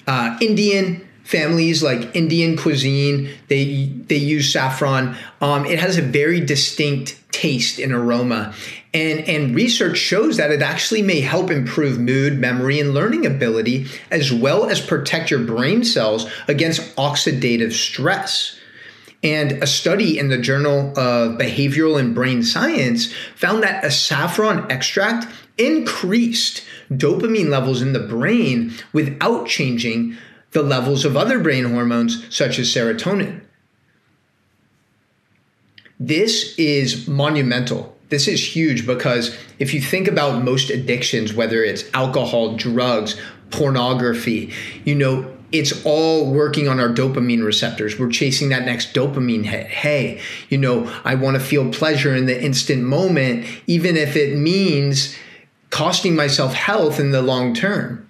uh, 0.06 0.36
Indian 0.40 1.06
families 1.26 1.82
like 1.82 2.14
Indian 2.14 2.56
cuisine. 2.56 3.30
They 3.48 3.86
they 4.06 4.16
use 4.16 4.52
saffron. 4.52 5.16
Um, 5.40 5.66
it 5.66 5.78
has 5.78 5.98
a 5.98 6.02
very 6.02 6.40
distinct 6.40 7.20
taste 7.32 7.78
and 7.78 7.92
aroma, 7.92 8.54
and 8.94 9.20
and 9.20 9.54
research 9.54 9.98
shows 9.98 10.38
that 10.38 10.50
it 10.50 10.62
actually 10.62 11.02
may 11.02 11.20
help 11.20 11.50
improve 11.50 11.98
mood, 11.98 12.38
memory, 12.38 12.80
and 12.80 12.94
learning 12.94 13.26
ability, 13.26 13.86
as 14.10 14.32
well 14.32 14.70
as 14.70 14.80
protect 14.80 15.30
your 15.30 15.40
brain 15.40 15.84
cells 15.84 16.30
against 16.48 16.96
oxidative 16.96 17.72
stress. 17.72 18.56
And 19.22 19.52
a 19.62 19.66
study 19.66 20.18
in 20.18 20.28
the 20.28 20.38
Journal 20.38 20.90
of 20.98 21.38
Behavioral 21.38 21.98
and 21.98 22.14
Brain 22.14 22.42
Science 22.42 23.12
found 23.34 23.62
that 23.62 23.84
a 23.84 23.90
saffron 23.90 24.70
extract 24.70 25.26
increased 25.58 26.62
dopamine 26.90 27.48
levels 27.48 27.82
in 27.82 27.92
the 27.92 28.00
brain 28.00 28.72
without 28.92 29.46
changing 29.46 30.16
the 30.52 30.62
levels 30.62 31.04
of 31.04 31.16
other 31.16 31.38
brain 31.38 31.64
hormones, 31.64 32.24
such 32.34 32.58
as 32.58 32.72
serotonin. 32.72 33.40
This 35.98 36.54
is 36.58 37.08
monumental. 37.08 37.96
This 38.10 38.28
is 38.28 38.54
huge 38.54 38.86
because 38.86 39.36
if 39.58 39.74
you 39.74 39.80
think 39.80 40.06
about 40.06 40.44
most 40.44 40.70
addictions, 40.70 41.32
whether 41.32 41.64
it's 41.64 41.84
alcohol, 41.92 42.54
drugs, 42.54 43.20
pornography, 43.50 44.52
you 44.84 44.94
know, 44.94 45.35
it's 45.52 45.84
all 45.84 46.30
working 46.30 46.68
on 46.68 46.80
our 46.80 46.88
dopamine 46.88 47.44
receptors. 47.44 47.98
We're 47.98 48.10
chasing 48.10 48.48
that 48.50 48.64
next 48.64 48.94
dopamine 48.94 49.44
hit. 49.44 49.66
Hey, 49.66 50.20
you 50.48 50.58
know, 50.58 50.92
I 51.04 51.14
want 51.14 51.36
to 51.36 51.40
feel 51.40 51.70
pleasure 51.70 52.14
in 52.14 52.26
the 52.26 52.42
instant 52.42 52.82
moment, 52.82 53.46
even 53.66 53.96
if 53.96 54.16
it 54.16 54.36
means 54.36 55.16
costing 55.70 56.16
myself 56.16 56.54
health 56.54 56.98
in 56.98 57.10
the 57.10 57.22
long 57.22 57.54
term. 57.54 58.08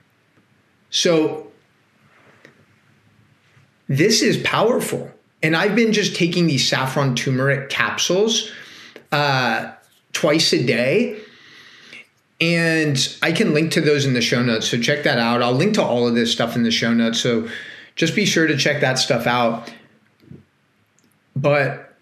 So, 0.90 1.50
this 3.88 4.23
is 4.23 4.38
powerful. 4.38 5.11
And 5.43 5.55
I've 5.55 5.76
been 5.76 5.93
just 5.93 6.16
taking 6.16 6.47
these 6.47 6.69
saffron 6.69 7.14
turmeric 7.14 7.69
capsules 7.69 8.50
uh, 9.12 9.73
twice 10.12 10.52
a 10.52 10.64
day. 10.64 11.21
And 12.40 13.16
I 13.23 13.33
can 13.33 13.55
link 13.55 13.73
to 13.73 13.81
those 13.81 14.05
in 14.05 14.12
the 14.12 14.21
show 14.21 14.43
notes. 14.43 14.69
So 14.69 14.78
check 14.78 15.05
that 15.05 15.19
out. 15.19 15.43
I'll 15.43 15.52
link 15.52 15.75
to 15.75 15.83
all 15.83 16.07
of 16.07 16.14
this 16.14 16.31
stuff 16.31 16.55
in 16.55 16.64
the 16.64 16.71
show 16.71 16.93
notes. 16.93 17.21
So 17.21 17.49
just 17.95 18.14
be 18.14 18.26
sure 18.26 18.47
to 18.47 18.57
check 18.57 18.81
that 18.83 18.99
stuff 18.99 19.26
out. 19.26 19.73
But 21.35 21.95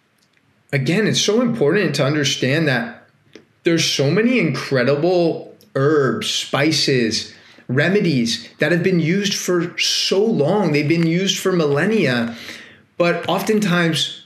again, 0.73 1.07
it's 1.07 1.21
so 1.21 1.41
important 1.41 1.95
to 1.97 2.05
understand 2.05 2.67
that 2.67 3.09
there's 3.63 3.85
so 3.85 4.11
many 4.11 4.41
incredible 4.41 5.57
herbs, 5.77 6.31
spices, 6.31 7.33
remedies 7.69 8.49
that 8.59 8.73
have 8.73 8.83
been 8.83 9.01
used 9.01 9.35
for 9.35 9.79
so 9.79 10.25
long. 10.25 10.73
They've 10.73 10.89
been 10.89 11.07
used 11.07 11.39
for 11.39 11.53
millennia. 11.53 12.37
But 12.97 13.29
oftentimes 13.29 14.24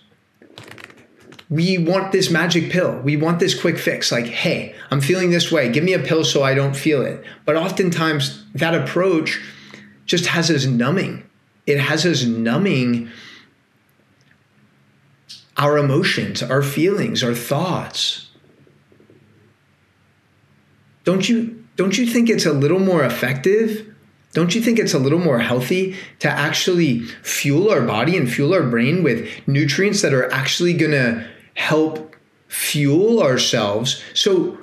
we 1.51 1.79
want 1.79 2.13
this 2.13 2.31
magic 2.31 2.71
pill. 2.71 2.99
We 2.99 3.17
want 3.17 3.39
this 3.41 3.59
quick 3.59 3.79
fix. 3.79 4.13
Like, 4.13 4.27
hey, 4.27 4.75
I'm 4.91 5.01
feeling 5.01 5.31
this 5.31 5.51
way. 5.51 5.71
Give 5.71 5.83
me 5.83 5.95
a 5.95 5.99
pill 5.99 6.25
so 6.25 6.43
I 6.43 6.55
don't 6.55 6.77
feel 6.77 7.03
it. 7.03 7.25
But 7.45 7.57
oftentimes 7.57 8.45
that 8.55 8.75
approach 8.75 9.41
just 10.05 10.27
has 10.27 10.51
us 10.51 10.67
numbing. 10.67 11.25
It 11.67 11.79
has 11.79 12.05
us 12.05 12.25
numbing 12.25 13.11
our 15.57 15.79
emotions, 15.79 16.43
our 16.43 16.63
feelings, 16.63 17.23
our 17.23 17.35
thoughts. 17.35 18.31
Don't 21.05 21.29
you 21.29 21.65
don't 21.77 21.97
you 21.97 22.07
think 22.07 22.29
it's 22.29 22.45
a 22.45 22.53
little 22.53 22.79
more 22.79 23.05
effective? 23.05 23.87
Don't 24.35 24.55
you 24.55 24.61
think 24.61 24.79
it's 24.79 24.95
a 24.95 24.99
little 24.99 25.19
more 25.19 25.39
healthy 25.39 25.97
to 26.19 26.29
actually 26.29 27.01
fuel 27.23 27.71
our 27.71 27.81
body 27.81 28.17
and 28.17 28.31
fuel 28.31 28.53
our 28.53 28.63
brain 28.63 29.03
with 29.03 29.27
nutrients 29.49 30.03
that 30.03 30.13
are 30.13 30.31
actually 30.31 30.75
going 30.75 30.91
to 30.91 31.27
help 31.59 32.15
fuel 32.47 33.21
ourselves. 33.21 34.01
So 34.15 34.57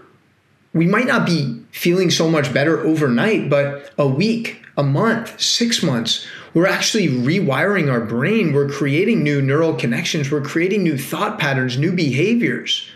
we 0.74 0.88
might 0.88 1.06
not 1.06 1.26
be 1.26 1.62
feeling 1.72 2.10
so 2.10 2.30
much 2.30 2.54
better 2.54 2.80
overnight, 2.80 3.50
but 3.50 3.92
a 3.98 4.08
week, 4.08 4.64
a 4.78 4.84
month, 4.84 5.40
six 5.40 5.84
months, 5.84 6.26
we're 6.54 6.68
actually 6.68 7.10
rewiring 7.10 7.92
our 7.92 8.00
brain. 8.00 8.54
We're 8.54 8.70
creating 8.70 9.24
new 9.24 9.42
neural 9.42 9.74
connections. 9.74 10.32
We're 10.32 10.42
creating 10.42 10.84
new 10.84 10.98
thought 10.98 11.38
patterns, 11.38 11.78
new 11.78 11.92
behaviors. 11.92 12.88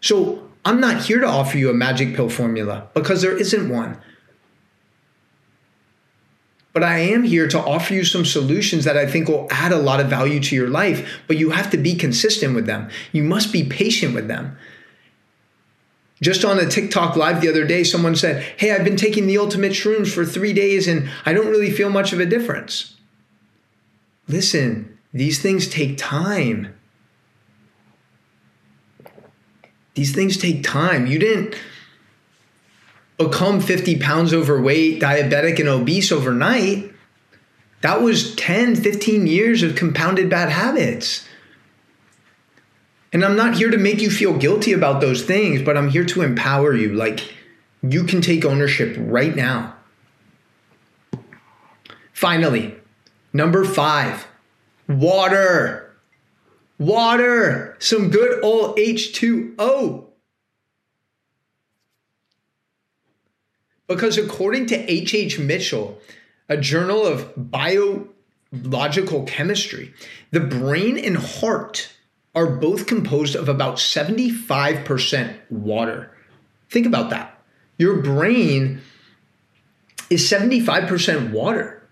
So 0.00 0.50
I'm 0.64 0.80
not 0.80 1.02
here 1.02 1.20
to 1.20 1.26
offer 1.26 1.56
you 1.56 1.70
a 1.70 1.74
magic 1.74 2.16
pill 2.16 2.28
formula 2.28 2.88
because 2.94 3.22
there 3.22 3.36
isn't 3.36 3.68
one. 3.68 3.96
But 6.72 6.84
I 6.84 6.98
am 6.98 7.24
here 7.24 7.48
to 7.48 7.58
offer 7.58 7.94
you 7.94 8.04
some 8.04 8.24
solutions 8.24 8.84
that 8.84 8.96
I 8.96 9.06
think 9.06 9.28
will 9.28 9.48
add 9.50 9.72
a 9.72 9.78
lot 9.78 10.00
of 10.00 10.08
value 10.08 10.38
to 10.40 10.54
your 10.54 10.68
life, 10.68 11.20
but 11.26 11.36
you 11.36 11.50
have 11.50 11.70
to 11.70 11.76
be 11.76 11.94
consistent 11.96 12.54
with 12.54 12.66
them. 12.66 12.88
You 13.12 13.24
must 13.24 13.52
be 13.52 13.64
patient 13.64 14.14
with 14.14 14.28
them. 14.28 14.56
Just 16.22 16.44
on 16.44 16.58
a 16.58 16.68
TikTok 16.68 17.16
live 17.16 17.40
the 17.40 17.48
other 17.48 17.66
day, 17.66 17.82
someone 17.82 18.14
said, 18.14 18.42
Hey, 18.56 18.72
I've 18.72 18.84
been 18.84 18.96
taking 18.96 19.26
the 19.26 19.38
ultimate 19.38 19.72
shrooms 19.72 20.12
for 20.12 20.24
three 20.24 20.52
days 20.52 20.86
and 20.86 21.10
I 21.24 21.32
don't 21.32 21.48
really 21.48 21.70
feel 21.70 21.90
much 21.90 22.12
of 22.12 22.20
a 22.20 22.26
difference. 22.26 22.94
Listen, 24.28 24.98
these 25.12 25.40
things 25.40 25.66
take 25.66 25.96
time. 25.96 26.74
These 29.94 30.14
things 30.14 30.36
take 30.36 30.62
time. 30.62 31.06
You 31.06 31.18
didn't 31.18 31.56
become 33.20 33.60
50 33.60 33.98
pounds 33.98 34.32
overweight, 34.32 35.00
diabetic, 35.00 35.58
and 35.60 35.68
obese 35.68 36.10
overnight. 36.10 36.90
That 37.82 38.02
was 38.02 38.34
10, 38.36 38.76
15 38.76 39.26
years 39.26 39.62
of 39.62 39.76
compounded 39.76 40.30
bad 40.30 40.48
habits. 40.48 41.26
And 43.12 43.24
I'm 43.24 43.36
not 43.36 43.56
here 43.56 43.70
to 43.70 43.78
make 43.78 44.00
you 44.00 44.10
feel 44.10 44.36
guilty 44.36 44.72
about 44.72 45.00
those 45.00 45.22
things, 45.22 45.62
but 45.62 45.76
I'm 45.76 45.90
here 45.90 46.04
to 46.06 46.22
empower 46.22 46.74
you. 46.74 46.94
Like, 46.94 47.34
you 47.82 48.04
can 48.04 48.20
take 48.20 48.44
ownership 48.44 48.96
right 48.98 49.34
now. 49.34 49.74
Finally, 52.12 52.74
number 53.32 53.64
five, 53.64 54.26
water. 54.88 55.94
Water. 56.78 57.76
Some 57.78 58.10
good 58.10 58.42
old 58.42 58.76
H2O. 58.78 60.09
Because 63.90 64.16
according 64.16 64.66
to 64.66 64.76
H.H. 64.88 65.40
Mitchell, 65.40 65.98
a 66.48 66.56
journal 66.56 67.04
of 67.04 67.32
biological 67.36 69.24
chemistry, 69.24 69.92
the 70.30 70.38
brain 70.38 70.96
and 70.96 71.16
heart 71.16 71.92
are 72.32 72.46
both 72.46 72.86
composed 72.86 73.34
of 73.34 73.48
about 73.48 73.78
75% 73.78 75.36
water. 75.50 76.16
Think 76.68 76.86
about 76.86 77.10
that. 77.10 77.36
Your 77.78 78.00
brain 78.00 78.80
is 80.08 80.30
75% 80.30 81.32
water. 81.32 81.82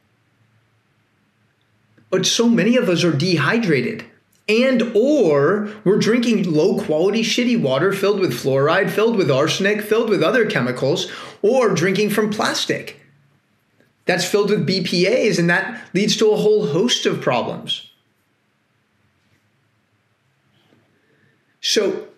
But 2.10 2.26
so 2.26 2.48
many 2.48 2.76
of 2.76 2.88
us 2.88 3.02
are 3.02 3.12
dehydrated 3.12 4.04
and 4.48 4.82
or 4.94 5.70
we're 5.84 5.98
drinking 5.98 6.50
low 6.50 6.80
quality 6.82 7.22
shitty 7.22 7.60
water 7.60 7.92
filled 7.92 8.20
with 8.20 8.32
fluoride 8.32 8.90
filled 8.90 9.16
with 9.16 9.30
arsenic 9.30 9.82
filled 9.82 10.08
with 10.08 10.22
other 10.22 10.48
chemicals 10.48 11.10
or 11.42 11.74
drinking 11.74 12.08
from 12.08 12.30
plastic 12.30 12.98
that's 14.08 14.24
filled 14.24 14.48
with 14.48 14.66
bpas 14.66 15.38
and 15.38 15.50
that 15.50 15.86
leads 15.92 16.16
to 16.16 16.30
a 16.30 16.36
whole 16.36 16.68
host 16.68 17.04
of 17.04 17.20
problems. 17.20 17.90
So 21.60 22.08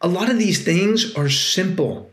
a 0.00 0.08
lot 0.08 0.30
of 0.30 0.38
these 0.38 0.64
things 0.64 1.14
are 1.14 1.28
simple. 1.28 2.10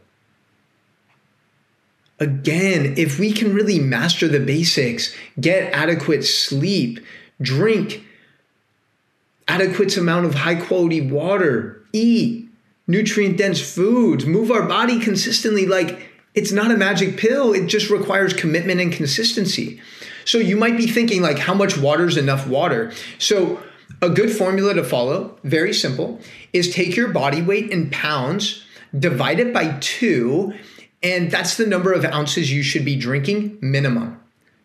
Again 2.20 2.96
if 2.98 3.18
we 3.18 3.32
can 3.32 3.54
really 3.54 3.80
master 3.80 4.28
the 4.28 4.42
basics 4.42 5.16
get 5.40 5.72
adequate 5.72 6.24
sleep 6.24 7.00
drink 7.42 8.04
adequate 9.48 9.98
amount 9.98 10.26
of 10.26 10.36
high 10.36 10.56
quality 10.56 11.02
water, 11.02 11.84
eat 11.92 12.50
nutrient 12.88 13.38
dense 13.38 13.62
foods, 13.62 14.26
move 14.26 14.52
our 14.52 14.68
body 14.68 15.00
consistently. 15.00 15.66
Like 15.66 16.10
it's 16.34 16.52
not 16.52 16.72
a 16.72 16.78
magic 16.78 17.18
pill, 17.18 17.54
it 17.54 17.68
just 17.68 17.90
requires 17.90 18.34
commitment 18.34 18.80
and 18.80 18.94
consistency. 18.94 19.82
So 20.24 20.38
you 20.38 20.56
might 20.56 20.78
be 20.78 20.88
thinking, 20.88 21.22
like, 21.22 21.40
how 21.40 21.54
much 21.54 21.78
water 21.78 22.06
is 22.06 22.16
enough 22.16 22.48
water? 22.48 22.92
So 23.18 23.62
a 24.02 24.10
good 24.10 24.32
formula 24.32 24.74
to 24.76 24.84
follow, 24.84 25.38
very 25.44 25.74
simple, 25.74 26.20
is 26.54 26.74
take 26.74 26.96
your 26.96 27.10
body 27.10 27.42
weight 27.42 27.72
in 27.72 27.90
pounds, 27.90 28.64
divide 28.98 29.40
it 29.40 29.54
by 29.54 29.78
two, 29.80 30.54
and 31.04 31.32
that's 31.32 31.58
the 31.58 31.66
number 31.66 31.92
of 31.92 32.06
ounces 32.06 32.52
you 32.52 32.62
should 32.62 32.86
be 32.86 32.96
drinking 32.96 33.58
minimum. 33.62 34.21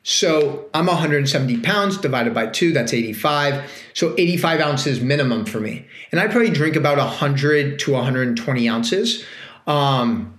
So 0.08 0.66
I'm 0.72 0.86
170 0.86 1.62
pounds 1.62 1.98
divided 1.98 2.32
by 2.32 2.46
two, 2.46 2.72
that's 2.72 2.94
85. 2.94 3.68
So 3.92 4.14
85 4.16 4.60
ounces 4.60 5.00
minimum 5.00 5.44
for 5.44 5.58
me. 5.58 5.84
And 6.12 6.20
I 6.20 6.28
probably 6.28 6.50
drink 6.50 6.76
about 6.76 6.96
100 6.98 7.80
to 7.80 7.90
120 7.90 8.68
ounces. 8.68 9.24
Um, 9.66 10.38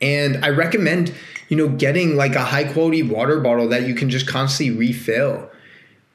and 0.00 0.44
I 0.44 0.48
recommend, 0.48 1.14
you 1.48 1.56
know, 1.56 1.68
getting 1.68 2.16
like 2.16 2.34
a 2.34 2.42
high 2.42 2.64
quality 2.72 3.04
water 3.04 3.38
bottle 3.38 3.68
that 3.68 3.86
you 3.86 3.94
can 3.94 4.10
just 4.10 4.26
constantly 4.26 4.76
refill. 4.76 5.48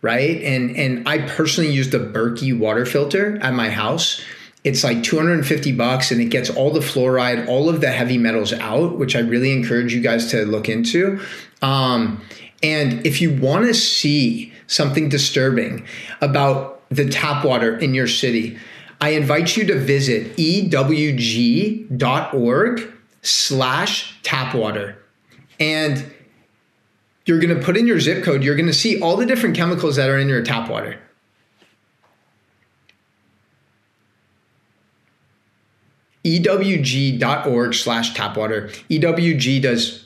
Right. 0.02 0.42
And 0.42 0.76
and 0.76 1.08
I 1.08 1.20
personally 1.20 1.72
use 1.72 1.90
the 1.90 2.00
Berkey 2.00 2.58
water 2.58 2.86
filter 2.86 3.38
at 3.42 3.54
my 3.54 3.70
house. 3.70 4.22
It's 4.66 4.84
like 4.84 5.04
250 5.04 5.72
bucks 5.72 6.12
and 6.12 6.20
it 6.20 6.26
gets 6.26 6.50
all 6.50 6.72
the 6.72 6.82
fluoride, 6.82 7.48
all 7.48 7.70
of 7.70 7.80
the 7.80 7.92
heavy 7.92 8.18
metals 8.18 8.52
out, 8.52 8.98
which 8.98 9.16
I 9.16 9.20
really 9.20 9.54
encourage 9.54 9.94
you 9.94 10.02
guys 10.02 10.30
to 10.32 10.46
look 10.46 10.68
into. 10.68 11.22
Um, 11.62 12.22
and 12.64 13.06
if 13.06 13.22
you 13.22 13.36
want 13.36 13.68
to 13.68 13.74
see 13.74 14.52
something 14.68 15.10
disturbing 15.10 15.86
about 16.22 16.82
the 16.90 17.08
tap 17.08 17.46
water 17.46 17.78
in 17.78 17.94
your 17.94 18.08
city, 18.08 18.58
I 19.00 19.10
invite 19.10 19.56
you 19.56 19.66
to 19.66 19.78
visit 19.80 20.36
ewg.org 20.38 20.82
slash 23.22 24.22
tapwater. 24.24 24.96
And 25.60 26.12
you're 27.26 27.40
going 27.40 27.56
to 27.56 27.64
put 27.64 27.78
in 27.78 27.86
your 27.86 28.00
zip 28.00 28.24
code, 28.24 28.44
you're 28.44 28.56
going 28.56 28.68
to 28.68 28.74
see 28.74 29.00
all 29.02 29.18
the 29.18 29.26
different 29.26 29.56
chemicals 29.56 29.98
that 29.98 30.10
are 30.10 30.18
in 30.18 30.30
your 30.30 30.42
tap 30.42 30.70
water. 30.70 31.00
ewg.org 36.26 37.74
slash 37.74 38.14
tapwater. 38.14 38.70
EWG 38.90 39.62
does 39.62 40.06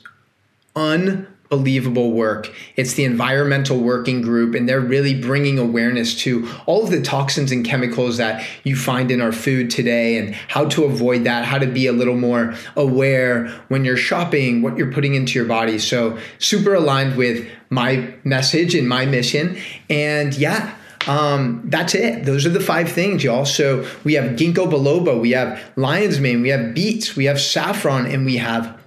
unbelievable 1.52 2.12
work. 2.12 2.50
It's 2.76 2.94
the 2.94 3.04
environmental 3.04 3.78
working 3.78 4.22
group, 4.22 4.54
and 4.54 4.68
they're 4.68 4.80
really 4.80 5.20
bringing 5.20 5.58
awareness 5.58 6.14
to 6.22 6.48
all 6.66 6.84
of 6.84 6.90
the 6.90 7.02
toxins 7.02 7.52
and 7.52 7.64
chemicals 7.64 8.16
that 8.16 8.46
you 8.64 8.74
find 8.74 9.10
in 9.10 9.20
our 9.20 9.32
food 9.32 9.70
today 9.70 10.16
and 10.16 10.34
how 10.34 10.64
to 10.70 10.84
avoid 10.84 11.24
that, 11.24 11.44
how 11.44 11.58
to 11.58 11.66
be 11.66 11.86
a 11.86 11.92
little 11.92 12.16
more 12.16 12.54
aware 12.74 13.48
when 13.68 13.84
you're 13.84 13.96
shopping, 13.96 14.62
what 14.62 14.78
you're 14.78 14.92
putting 14.92 15.14
into 15.14 15.38
your 15.38 15.46
body. 15.46 15.78
So, 15.78 16.18
super 16.38 16.74
aligned 16.74 17.16
with 17.16 17.46
my 17.68 18.14
message 18.24 18.74
and 18.74 18.88
my 18.88 19.04
mission. 19.04 19.58
And 19.90 20.34
yeah, 20.34 20.74
um, 21.06 21.62
that's 21.64 21.94
it. 21.94 22.24
Those 22.24 22.46
are 22.46 22.50
the 22.50 22.60
five 22.60 22.90
things, 22.90 23.24
y'all. 23.24 23.44
So 23.44 23.86
we 24.04 24.14
have 24.14 24.36
ginkgo 24.36 24.70
biloba, 24.70 25.20
we 25.20 25.32
have 25.32 25.60
lion's 25.76 26.20
mane, 26.20 26.42
we 26.42 26.50
have 26.50 26.74
beets, 26.74 27.16
we 27.16 27.24
have 27.24 27.40
saffron, 27.40 28.06
and 28.06 28.24
we 28.24 28.36
have 28.36 28.78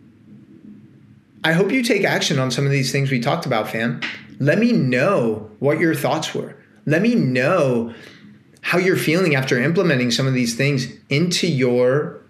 I 1.43 1.53
hope 1.53 1.71
you 1.71 1.83
take 1.83 2.03
action 2.03 2.39
on 2.39 2.49
some 2.49 2.65
of 2.65 2.71
these 2.71 2.91
things 2.91 3.11
we 3.11 3.19
talked 3.19 3.45
about, 3.45 3.69
fam. 3.69 4.01
Let 4.39 4.57
me 4.57 4.71
know 4.71 5.51
what 5.59 5.79
your 5.79 5.93
thoughts 5.93 6.33
were. 6.33 6.57
Let 6.85 7.03
me 7.03 7.13
know 7.15 7.93
how 8.61 8.79
you're 8.79 8.97
feeling 8.97 9.35
after 9.35 9.61
implementing 9.61 10.09
some 10.09 10.25
of 10.25 10.33
these 10.33 10.55
things 10.55 10.87
into 11.09 11.45
your 11.47 12.21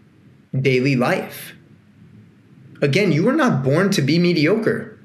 daily 0.53 0.97
life. 0.97 1.53
Again, 2.81 3.13
you 3.13 3.23
were 3.23 3.34
not 3.34 3.63
born 3.63 3.89
to 3.91 4.01
be 4.01 4.19
mediocre. 4.19 4.99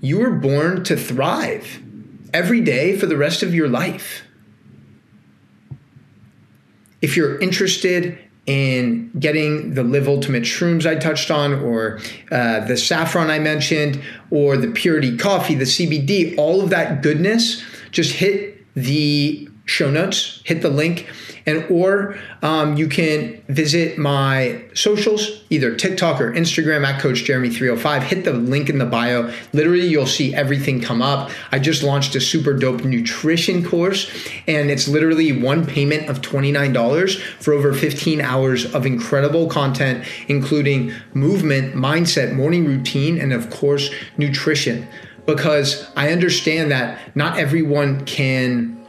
You 0.00 0.18
were 0.18 0.32
born 0.32 0.82
to 0.84 0.96
thrive 0.96 1.80
every 2.32 2.60
day 2.60 2.98
for 2.98 3.06
the 3.06 3.16
rest 3.16 3.44
of 3.44 3.54
your 3.54 3.68
life. 3.68 4.24
If 7.04 7.18
you're 7.18 7.38
interested 7.38 8.18
in 8.46 9.10
getting 9.18 9.74
the 9.74 9.82
Live 9.82 10.08
Ultimate 10.08 10.44
shrooms 10.44 10.86
I 10.86 10.94
touched 10.94 11.30
on, 11.30 11.52
or 11.62 12.00
uh, 12.32 12.60
the 12.60 12.78
saffron 12.78 13.28
I 13.28 13.38
mentioned, 13.38 14.02
or 14.30 14.56
the 14.56 14.68
purity 14.68 15.18
coffee, 15.18 15.54
the 15.54 15.66
CBD, 15.66 16.34
all 16.38 16.62
of 16.62 16.70
that 16.70 17.02
goodness, 17.02 17.62
just 17.90 18.12
hit 18.12 18.56
the 18.72 19.50
show 19.64 19.90
notes, 19.90 20.42
hit 20.44 20.62
the 20.62 20.70
link 20.70 21.08
and 21.46 21.66
or 21.70 22.16
um, 22.42 22.76
you 22.76 22.88
can 22.88 23.42
visit 23.48 23.98
my 23.98 24.64
socials, 24.74 25.42
either 25.50 25.74
TikTok 25.74 26.20
or 26.20 26.32
Instagram 26.32 26.86
at 26.86 27.00
Coach 27.00 27.24
Jeremy 27.24 27.50
305. 27.50 28.02
Hit 28.02 28.24
the 28.24 28.32
link 28.32 28.70
in 28.70 28.78
the 28.78 28.86
bio. 28.86 29.32
Literally, 29.52 29.86
you'll 29.86 30.06
see 30.06 30.34
everything 30.34 30.80
come 30.80 31.02
up. 31.02 31.30
I 31.52 31.58
just 31.58 31.82
launched 31.82 32.14
a 32.14 32.20
super 32.20 32.54
dope 32.54 32.84
nutrition 32.84 33.64
course, 33.64 34.10
and 34.46 34.70
it's 34.70 34.88
literally 34.88 35.32
one 35.32 35.66
payment 35.66 36.08
of 36.08 36.22
$29 36.22 37.20
for 37.40 37.52
over 37.52 37.72
15 37.72 38.20
hours 38.20 38.72
of 38.74 38.86
incredible 38.86 39.46
content, 39.48 40.06
including 40.28 40.92
movement, 41.12 41.74
mindset, 41.74 42.34
morning 42.34 42.64
routine, 42.64 43.18
and 43.18 43.32
of 43.32 43.50
course, 43.50 43.90
nutrition. 44.16 44.86
Because 45.26 45.90
I 45.96 46.10
understand 46.12 46.70
that 46.70 47.16
not 47.16 47.38
everyone 47.38 48.04
can 48.04 48.83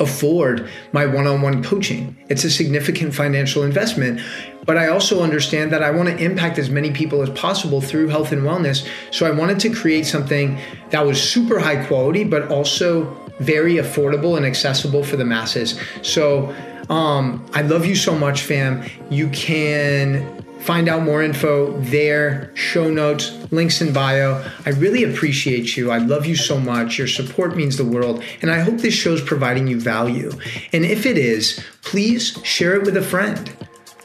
afford 0.00 0.68
my 0.92 1.06
one 1.06 1.26
on 1.26 1.42
one 1.42 1.62
coaching. 1.62 2.16
It's 2.28 2.44
a 2.44 2.50
significant 2.50 3.14
financial 3.14 3.62
investment. 3.62 4.20
But 4.66 4.76
I 4.76 4.88
also 4.88 5.22
understand 5.22 5.72
that 5.72 5.82
I 5.82 5.90
want 5.90 6.08
to 6.10 6.16
impact 6.16 6.58
as 6.58 6.68
many 6.68 6.90
people 6.90 7.22
as 7.22 7.30
possible 7.30 7.80
through 7.80 8.08
health 8.08 8.32
and 8.32 8.42
wellness. 8.42 8.86
So 9.10 9.26
I 9.26 9.30
wanted 9.30 9.58
to 9.60 9.70
create 9.70 10.04
something 10.04 10.58
that 10.90 11.06
was 11.06 11.22
super 11.22 11.58
high 11.58 11.84
quality, 11.86 12.24
but 12.24 12.50
also 12.50 13.14
very 13.40 13.74
affordable 13.74 14.36
and 14.36 14.44
accessible 14.44 15.02
for 15.02 15.16
the 15.16 15.24
masses. 15.24 15.80
So 16.02 16.54
um, 16.90 17.44
I 17.54 17.62
love 17.62 17.86
you 17.86 17.94
so 17.94 18.14
much, 18.14 18.42
fam. 18.42 18.84
You 19.10 19.28
can 19.30 20.37
Find 20.60 20.88
out 20.88 21.02
more 21.02 21.22
info 21.22 21.78
there, 21.80 22.50
show 22.54 22.90
notes, 22.90 23.32
links 23.50 23.80
in 23.80 23.92
bio. 23.92 24.44
I 24.66 24.70
really 24.70 25.04
appreciate 25.04 25.76
you. 25.76 25.90
I 25.90 25.98
love 25.98 26.26
you 26.26 26.36
so 26.36 26.60
much. 26.60 26.98
Your 26.98 27.06
support 27.06 27.56
means 27.56 27.76
the 27.76 27.84
world. 27.84 28.22
And 28.42 28.50
I 28.50 28.60
hope 28.60 28.78
this 28.78 28.94
show's 28.94 29.22
providing 29.22 29.66
you 29.66 29.80
value. 29.80 30.30
And 30.72 30.84
if 30.84 31.06
it 31.06 31.16
is, 31.16 31.64
please 31.82 32.38
share 32.44 32.74
it 32.74 32.82
with 32.82 32.96
a 32.96 33.02
friend. 33.02 33.54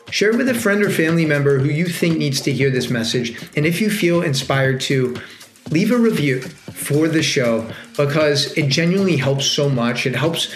Share 0.10 0.30
it 0.30 0.38
with 0.38 0.48
a 0.48 0.54
friend 0.54 0.84
or 0.84 0.90
family 0.90 1.26
member 1.26 1.58
who 1.58 1.70
you 1.70 1.88
think 1.88 2.18
needs 2.18 2.40
to 2.42 2.52
hear 2.52 2.70
this 2.70 2.90
message. 2.90 3.42
And 3.58 3.66
if 3.66 3.82
you 3.82 3.90
feel 3.90 4.22
inspired 4.22 4.80
to, 4.82 5.18
leave 5.70 5.92
a 5.92 5.98
review 5.98 6.42
for 6.42 7.08
the 7.08 7.24
show 7.24 7.70
because 7.98 8.56
it 8.58 8.68
genuinely 8.68 9.18
helps 9.18 9.46
so 9.46 9.70
much. 9.70 10.06
It 10.06 10.16
helps 10.16 10.54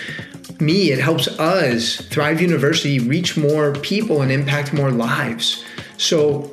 me, 0.59 0.91
it 0.91 0.99
helps 0.99 1.27
us, 1.39 1.97
Thrive 1.97 2.41
University, 2.41 2.99
reach 2.99 3.37
more 3.37 3.73
people 3.73 4.21
and 4.21 4.31
impact 4.31 4.73
more 4.73 4.91
lives. 4.91 5.63
So, 5.97 6.51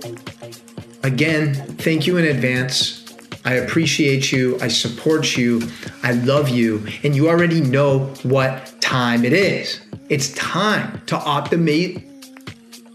again, 1.03 1.55
thank 1.55 2.07
you 2.07 2.17
in 2.17 2.25
advance. 2.25 3.05
I 3.45 3.55
appreciate 3.55 4.33
you. 4.33 4.59
I 4.61 4.69
support 4.69 5.37
you. 5.37 5.69
I 6.03 6.13
love 6.13 6.49
you. 6.49 6.87
And 7.03 7.15
you 7.15 7.29
already 7.29 7.61
know 7.61 8.07
what 8.23 8.75
time 8.81 9.25
it 9.25 9.35
is. 9.35 9.81
It's 10.09 10.33
time 10.35 11.03
to 11.07 11.17
optimize. 11.17 12.03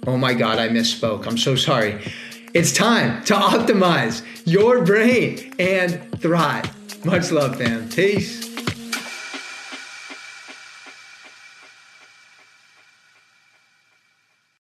Oh 0.08 0.18
my 0.18 0.34
God, 0.34 0.58
I 0.58 0.70
misspoke. 0.70 1.28
I'm 1.28 1.38
so 1.38 1.56
sorry. 1.56 2.02
It's 2.56 2.74
time 2.74 3.24
to 3.26 3.36
optimize 3.36 4.24
your 4.46 4.84
brain 4.84 5.54
and 5.60 6.02
thrive. 6.20 6.66
Much 7.06 7.32
love, 7.32 7.58
fam. 7.58 7.88
Peace. 7.90 8.49